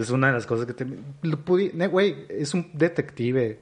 [0.00, 0.84] Es una de las cosas que te.
[1.88, 3.60] Güey, es un detective.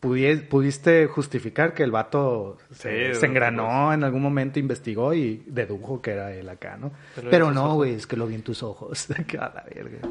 [0.00, 5.42] Pudie- pudiste justificar que el vato se, Sí, se engranó en algún momento, investigó y
[5.46, 6.92] dedujo que era él acá, ¿no?
[7.30, 9.06] Pero no, güey, es que lo vi en tus ojos.
[9.26, 10.06] Que a la verga.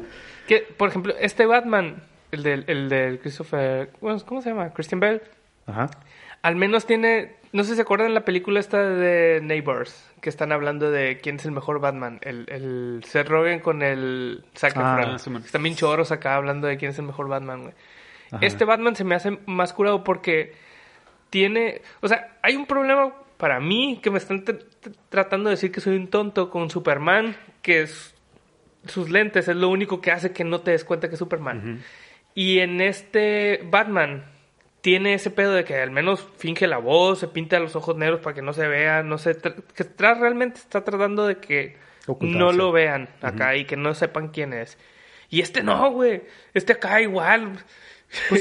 [0.48, 2.02] Que, por ejemplo, este Batman,
[2.32, 4.70] el del, el del Christopher, bueno, ¿cómo se llama?
[4.72, 5.22] Christian Bell,
[5.66, 5.88] Ajá.
[6.42, 10.50] al menos tiene, no sé si se acuerdan la película esta de Neighbors, que están
[10.52, 15.18] hablando de quién es el mejor Batman, el, el Seth Rogen con el Zac Ah,
[15.18, 15.30] sí.
[15.46, 17.74] Están bien choros acá hablando de quién es el mejor Batman, güey.
[18.40, 20.54] Este Batman se me hace más curado porque
[21.30, 25.54] tiene, o sea, hay un problema para mí que me están tr- tr- tratando de
[25.56, 28.14] decir que soy un tonto con Superman, que es
[28.86, 31.82] sus lentes es lo único que hace que no te des cuenta que es Superman.
[32.34, 34.24] Y en este Batman
[34.84, 38.20] tiene ese pedo de que al menos finge la voz, se pinta los ojos negros
[38.20, 42.38] para que no se vea, no sé, que tra- realmente está tratando de que Ocultarse.
[42.38, 44.76] no lo vean acá y que no sepan quién es.
[45.30, 47.52] Y este no, güey, este acá igual,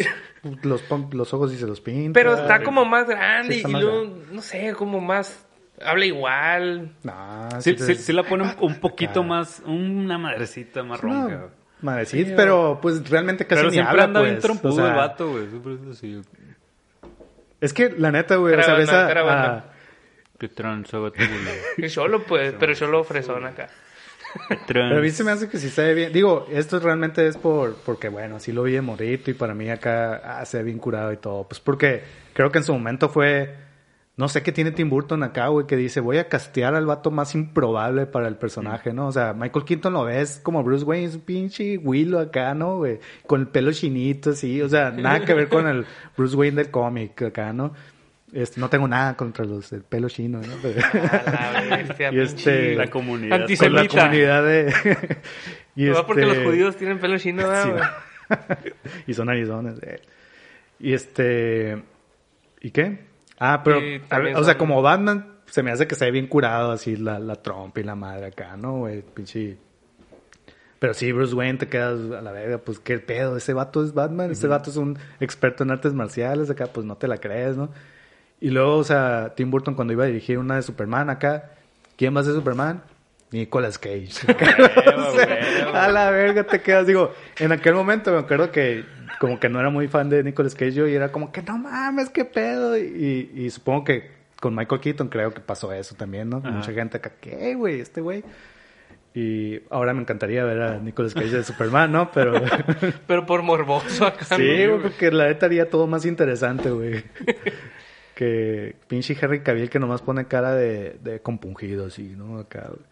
[0.64, 2.12] Los, pon- los ojos y se los pinta.
[2.20, 5.48] pero está como más grande Sí, y más luego, no sé, como más,
[5.82, 6.94] habla igual.
[7.04, 9.30] Nah, Sí, te- sí, sí la pone un, un poquito acá.
[9.30, 11.50] más, una madrecita más ronca.
[11.84, 14.44] Madre, sí, pero pues realmente casi Pero ni siempre habla, anda bien pues.
[14.44, 15.48] trompudo O sea, el vato, güey.
[15.50, 16.22] Siempre es así.
[17.62, 19.66] Es que la neta, güey, o sea, ves a- a- buena.
[20.40, 21.52] Qué tranza, gatúbula.
[21.78, 23.70] Y solo pues, pero solo fresón acá.
[24.68, 26.12] Pero a mí se me hace que sí se ve bien.
[26.12, 29.70] Digo, esto realmente es por porque, bueno, así lo vi de morrito y para mí
[29.70, 31.48] acá ah, se ve bien curado y todo.
[31.48, 32.02] Pues porque
[32.34, 33.63] creo que en su momento fue...
[34.16, 37.10] No sé qué tiene Tim Burton acá, güey, que dice, voy a castear al vato
[37.10, 39.08] más improbable para el personaje, ¿no?
[39.08, 42.78] O sea, Michael Keaton lo ves como Bruce Wayne, es un pinche Willow acá, ¿no,
[42.78, 43.00] güey?
[43.26, 44.62] Con el pelo chinito, así.
[44.62, 45.86] O sea, nada que ver con el
[46.18, 47.74] Bruce Wayne del cómic acá, ¿no?
[48.32, 50.54] Este, no tengo nada contra los del pelo chino, ¿no?
[51.32, 53.42] La bestia, Y este- pinche La comunidad.
[53.42, 53.88] Antisemita.
[53.88, 54.74] con la comunidad de...
[55.76, 58.74] y No, porque los este- judíos tienen pelo chino, ¿verdad, Sí, güey?
[59.08, 59.76] y son arizones.
[59.82, 60.02] eh.
[60.80, 61.82] Y este...
[62.62, 63.12] ¿Y qué?
[63.46, 63.82] Ah, pero...
[63.82, 66.72] Y a- también o sea, como Batman, se me hace que se ve bien curado
[66.72, 69.02] así la, la trompa y la madre acá, ¿no, güey?
[69.02, 69.58] Pinche...
[70.80, 73.94] Pero sí, Bruce Wayne te quedas a la verga, pues qué pedo, ese vato es
[73.94, 77.56] Batman, ese vato es un experto en artes marciales, acá pues no te la crees,
[77.56, 77.70] ¿no?
[78.42, 81.52] Y luego, o sea, Tim Burton cuando iba a dirigir una de Superman acá,
[81.98, 82.84] ¿quién va a ser Superman?
[83.32, 84.10] Nicolas Cage.
[84.98, 88.84] O sea, a la verga te quedas, digo, en aquel momento me acuerdo que
[89.24, 91.58] como que no era muy fan de Nicolas Cage yo y era como que no
[91.58, 92.78] mames, qué pedo.
[92.78, 94.12] Y, y supongo que
[94.42, 96.40] con Michael Keaton creo que pasó eso también, ¿no?
[96.40, 96.52] Ajá.
[96.52, 97.80] Mucha gente acá, ¿qué, güey?
[97.80, 98.22] Este güey.
[99.14, 102.12] Y ahora me encantaría ver a Nicolas Cage de Superman, ¿no?
[102.12, 102.34] Pero
[103.08, 104.26] Pero por morboso acá.
[104.26, 107.06] sí, güey, porque la neta haría todo más interesante, güey.
[108.16, 112.40] que pinche Henry Cavill que nomás pone cara de, de compungido, así, ¿no?
[112.40, 112.86] Acá, güey.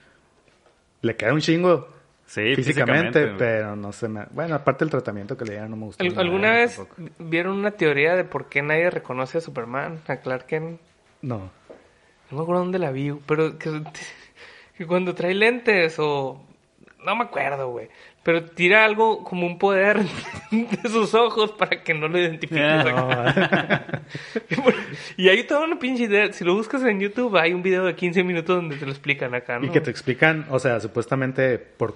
[1.01, 1.89] Le queda un chingo
[2.31, 4.23] Sí, físicamente, pero no se me...
[4.31, 6.01] Bueno, aparte del tratamiento que le dieron no me gustó.
[6.17, 7.01] ¿Alguna vez tampoco.
[7.19, 10.79] vieron una teoría de por qué nadie reconoce a Superman, a Clark Kent?
[11.21, 11.51] No.
[12.29, 13.83] No me acuerdo dónde la vi, pero que,
[14.77, 16.41] que cuando trae lentes o...
[17.03, 17.89] No me acuerdo, güey.
[18.23, 19.99] Pero tira algo como un poder
[20.51, 22.63] de sus ojos para que no lo identifiques.
[22.63, 24.01] Ah, acá.
[25.17, 26.31] y hay toda una pinche idea.
[26.31, 29.35] Si lo buscas en YouTube, hay un video de 15 minutos donde te lo explican
[29.35, 29.65] acá, ¿no?
[29.65, 31.95] Y que te explican, o sea, supuestamente por,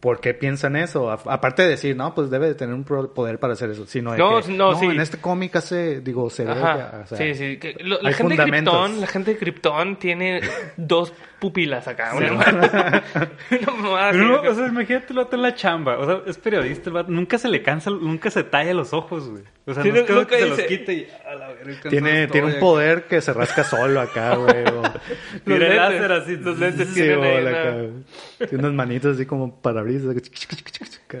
[0.00, 1.10] por qué piensan eso.
[1.10, 3.86] A- aparte de decir, no, pues debe de tener un poder para hacer eso.
[3.86, 4.86] Sino de No, que, no, sí.
[4.86, 6.90] en este cómic hace, digo, se ve Ajá.
[6.90, 7.56] que, o sea, sí, sí.
[7.58, 8.42] que lo- la gente de.
[8.44, 10.40] Krypton, la gente de Krypton tiene
[10.76, 12.12] dos pupilas acá.
[12.16, 13.02] Una mamada-
[13.50, 15.98] una mamada no, o sea, imagínate el vato en la chamba.
[15.98, 17.10] O sea, es periodista, el vato.
[17.12, 19.42] Nunca se le cansa, nunca se talla los ojos, güey.
[19.66, 21.90] O sea, Sí, no es como nunca que se los quite y a la verga.
[21.90, 22.60] Tiene, tiene un acá.
[22.60, 24.64] poder que se rasca solo acá, güey.
[25.44, 26.36] lentes, láser así.
[26.36, 27.90] los lentes Sí, tienen ahí una- acá, güey.
[28.48, 30.14] Tiene unas manitos así como parabrisas.
[31.06, 31.18] acá.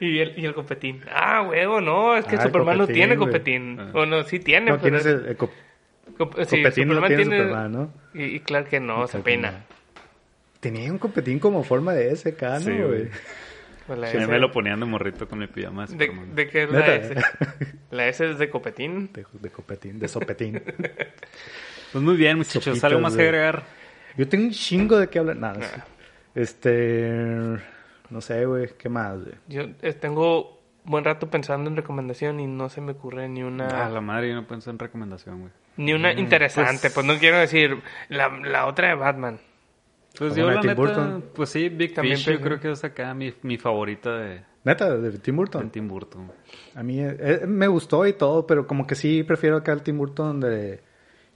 [0.00, 1.02] Y el, y el copetín.
[1.14, 3.28] Ah, huevo, no, es que Ah, Superman no tiene güey.
[3.28, 3.76] copetín.
[3.78, 3.90] Ah.
[3.92, 4.70] O no, sí tiene.
[4.70, 5.36] No, ¿quién pero- es el, el
[6.24, 6.88] sí, copetín?
[6.88, 7.92] No Superman tiene Superman, ¿no?
[8.14, 9.48] Y, y claro que no, se no.
[10.60, 13.08] Tenía un copetín como forma de ese acá, ¿no, Sí, güey?
[13.86, 15.86] Pues Sí, S- me lo ponían de morrito con mi pijama.
[15.86, 16.94] de de, qué es la Neta.
[16.96, 17.14] S?
[17.90, 19.10] La S es de copetín.
[19.12, 20.62] De, de copetín, de sopetín.
[21.92, 22.62] Pues muy bien, muchachos.
[22.62, 23.64] Sopitas, ¿Algo más que agregar?
[24.16, 25.36] Yo tengo un chingo de qué hablar.
[25.36, 25.82] Nada, sé.
[26.36, 27.10] Este.
[28.10, 28.68] No sé, güey.
[28.78, 29.34] ¿Qué más, güey?
[29.48, 33.86] Yo eh, tengo buen rato pensando en recomendación y no se me ocurre ni una
[33.86, 35.52] Ah, la madre, yo no pensé en recomendación, güey.
[35.80, 36.90] Ni una interesante.
[36.90, 39.40] Pues, no quiero decir la, la otra de Batman.
[40.18, 41.24] Pues yo, la de la Tim neta, Burton.
[41.34, 42.44] pues sí, Big También Fish, yo pensé.
[42.44, 45.70] creo que es acá mi, mi favorita de, Neta, de Tim de Burton.
[45.70, 46.32] Tim Burton.
[46.74, 49.96] A mí eh, me gustó y todo, pero como que sí prefiero acá el Tim
[49.98, 50.80] Burton de.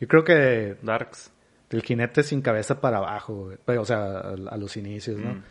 [0.01, 1.32] Yo creo que Darks.
[1.70, 3.78] del jinete sin cabeza para abajo, güey.
[3.78, 5.34] O sea, a, a los inicios, ¿no?
[5.34, 5.42] Mm.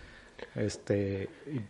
[0.56, 1.30] Este.
[1.52, 1.62] y-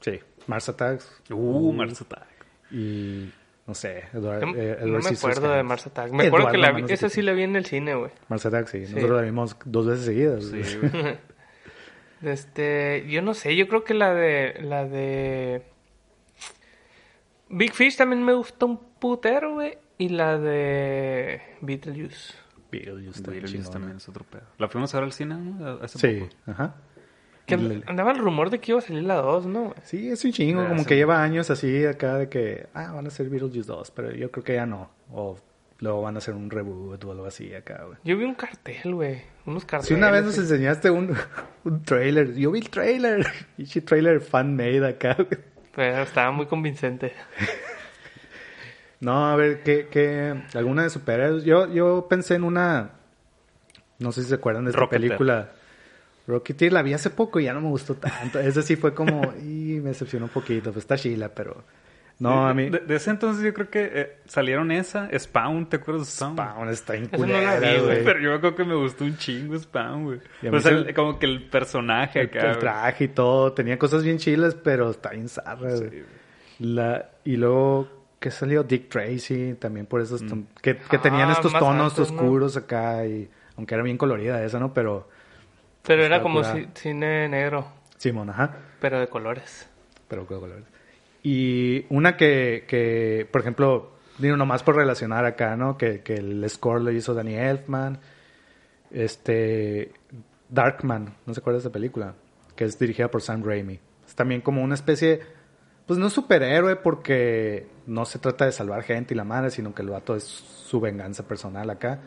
[0.00, 1.22] sí, Mars Attacks.
[1.30, 2.28] Uh, Mars Attack.
[2.70, 3.30] Y.
[3.66, 6.12] No sé, Edward, No, eh, no me acuerdo de Mars Attack.
[6.12, 8.10] Me acuerdo que la vi, esa sí la vi en el cine, güey.
[8.28, 8.86] Mars Attacks, sí.
[8.86, 8.94] Sí.
[8.94, 10.44] Nosotros la vimos dos veces seguidas.
[10.44, 10.90] Sí, güey.
[11.02, 11.18] güey.
[12.22, 15.62] Este, yo no sé, yo creo que la de la de
[17.50, 22.32] Big Fish también me gustó un putero, güey, y la de Beetlejuice.
[22.72, 24.44] Beetlejuice Beetlejuice también es otro pedo.
[24.58, 25.78] La fuimos a ver al cine, ¿no?
[25.82, 26.34] Hace Sí, poco.
[26.50, 26.74] ajá.
[27.46, 29.74] Que andaba el rumor de que iba a salir la 2, ¿no?
[29.82, 30.86] Sí, es un chingo, Ah, como sí.
[30.86, 34.30] que lleva años así acá de que, ah, van a ser Beetlejuice 2, pero yo
[34.30, 34.90] creo que ya no.
[35.12, 35.36] O
[35.80, 37.98] luego van a hacer un reboot o algo así acá, güey.
[38.04, 39.88] Yo vi un cartel, güey, unos carteles.
[39.88, 41.14] Si una vez nos enseñaste un,
[41.64, 43.26] un trailer, yo vi el trailer,
[43.58, 45.28] y ese trailer fan made acá, güey.
[45.74, 47.12] Pero estaba muy convincente.
[49.00, 51.44] No, a ver, ¿qué, qué, alguna de superhéroes?
[51.44, 52.92] Yo, yo pensé en una,
[53.98, 55.50] no sé si se acuerdan de esta película.
[56.26, 58.38] Rocketeer la vi hace poco y ya no me gustó tanto.
[58.40, 61.62] Esa sí fue como, y me decepcionó un poquito, pues está chila, pero...
[62.20, 62.70] No, a mí...
[62.70, 66.36] De, de ese entonces yo creo que eh, salieron esa, Spawn, ¿te acuerdas de Spawn?
[66.36, 68.04] Spawn está no inculera, güey, güey.
[68.04, 70.20] Pero yo creo que me gustó un chingo Spawn, güey.
[70.40, 72.52] Sea, se- el- como que el personaje El, acá.
[72.52, 75.76] el traje y todo, tenía cosas bien chilas, pero está bien zarra, güey.
[75.76, 76.04] Sí, güey.
[76.60, 77.88] La, y luego,
[78.20, 78.62] ¿qué salió?
[78.62, 80.24] Dick Tracy, también por esos...
[80.24, 82.20] ton- Que, que tenían Ah, estos más tonos altos, ¿no?
[82.22, 84.72] oscuros acá, y aunque era bien colorida esa, ¿no?
[84.72, 85.08] Pero,
[85.86, 87.66] Pero era como ci- cine negro,
[87.98, 88.56] Simón, ajá.
[88.80, 89.68] pero de colores.
[90.08, 90.64] Pero qué colores.
[91.22, 95.76] Y una que, que, por ejemplo, digo nomás por relacionar acá, ¿no?
[95.78, 97.98] Que, que el score lo hizo Danny Elfman.
[98.90, 99.92] Este.
[100.48, 102.14] Darkman, ¿no se acuerda de esa película?
[102.54, 103.80] Que es dirigida por Sam Raimi.
[104.06, 105.20] Es también como una especie.
[105.86, 109.82] Pues no superhéroe porque no se trata de salvar gente y la madre, sino que
[109.82, 112.00] el vato es su venganza personal acá.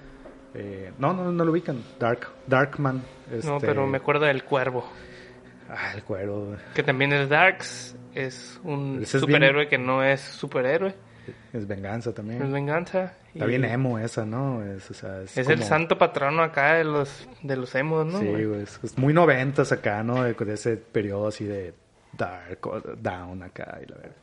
[0.58, 1.84] Eh, no, no, no lo ubican.
[2.00, 3.04] Dark, Darkman.
[3.44, 4.90] No, este- pero me acuerdo del cuervo.
[5.70, 6.56] Ah, el cuero.
[6.74, 7.96] Que también es Darks.
[8.16, 10.96] Es un Ese es superhéroe que no es superhéroe.
[11.52, 12.42] Es venganza también.
[12.42, 13.14] Es venganza.
[13.34, 14.64] Está y bien emo esa, ¿no?
[14.64, 18.20] Es, o sea, es, Es el santo patrono acá de los, de los emos, ¿no?
[18.20, 18.64] Sí, güey?
[18.64, 20.24] Es, es muy noventas acá, ¿no?
[20.24, 21.74] De, de ese periodo así de
[22.18, 22.60] dark,
[23.02, 24.16] down acá y la verdad.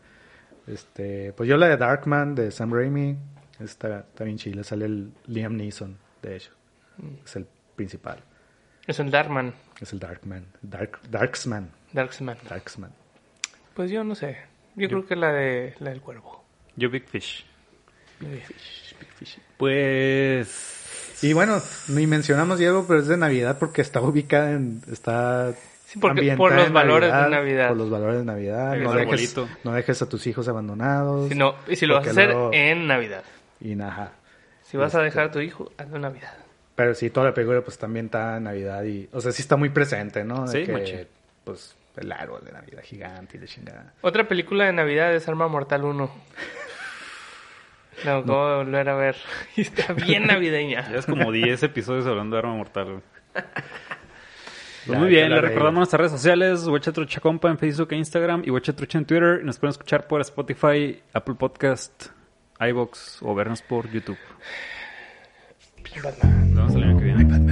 [0.67, 3.17] Este, pues yo la de Darkman de Sam Raimi
[3.61, 4.65] está, está bien chila.
[4.65, 6.51] Sale el Liam Neeson, de hecho.
[7.25, 7.47] Es el
[7.77, 8.19] principal.
[8.87, 10.45] Es el Darkman, Es el Darkman.
[10.63, 11.71] Dark, Darksman.
[11.93, 12.37] Darksman.
[12.49, 12.91] Darksman.
[13.75, 14.39] Pues yo no sé.
[14.77, 16.45] Yo, creo que la de la del cuervo.
[16.77, 17.45] Yo Big Fish.
[18.21, 18.43] Big
[19.19, 19.39] Fish.
[19.57, 21.19] Pues...
[21.23, 24.83] Y bueno, ni mencionamos Diego, pero es de Navidad porque está ubicada en.
[24.91, 25.53] Está.
[25.87, 27.69] Sí, porque- ambientada por los en valores de Navidad.
[27.69, 28.77] Por los valores de Navidad.
[28.77, 31.29] No dejes, no dejes a tus hijos abandonados.
[31.29, 33.25] Si no, y si lo vas a hacer luego- en Navidad.
[33.61, 34.13] Y nada.
[34.75, 36.35] Si vas a Este- dejar a tu hijo, hazlo en Navidad.
[36.75, 39.09] Pero sí, toda la película pues también está en Navidad y...
[39.13, 40.49] O sea, sí está muy presente, ¿no?
[40.49, 41.07] De Sí, que,
[41.45, 43.93] pues, el árbol de Navidad gigante y de chingada.
[44.01, 46.11] Otra película de Navidad es Arma Mortal 1.
[48.05, 49.15] La acabo de volver a ver.
[49.57, 50.91] Y está bien navideña.
[50.91, 52.85] Ya es como 10 episodios hablando de Arma Mortal.
[52.87, 53.03] güey.
[54.87, 58.51] Pues muy bien, le recordamos nuestras redes sociales, Huachatrucha Compa en Facebook e Instagram y
[58.51, 59.39] Huachatrucha en Twitter.
[59.41, 62.09] Y nos pueden escuchar por Spotify, Apple Podcast,
[62.61, 64.19] iBox o vernos por YouTube.
[66.03, 66.55] Batman.
[66.55, 67.44] Nos vemos el año que viene.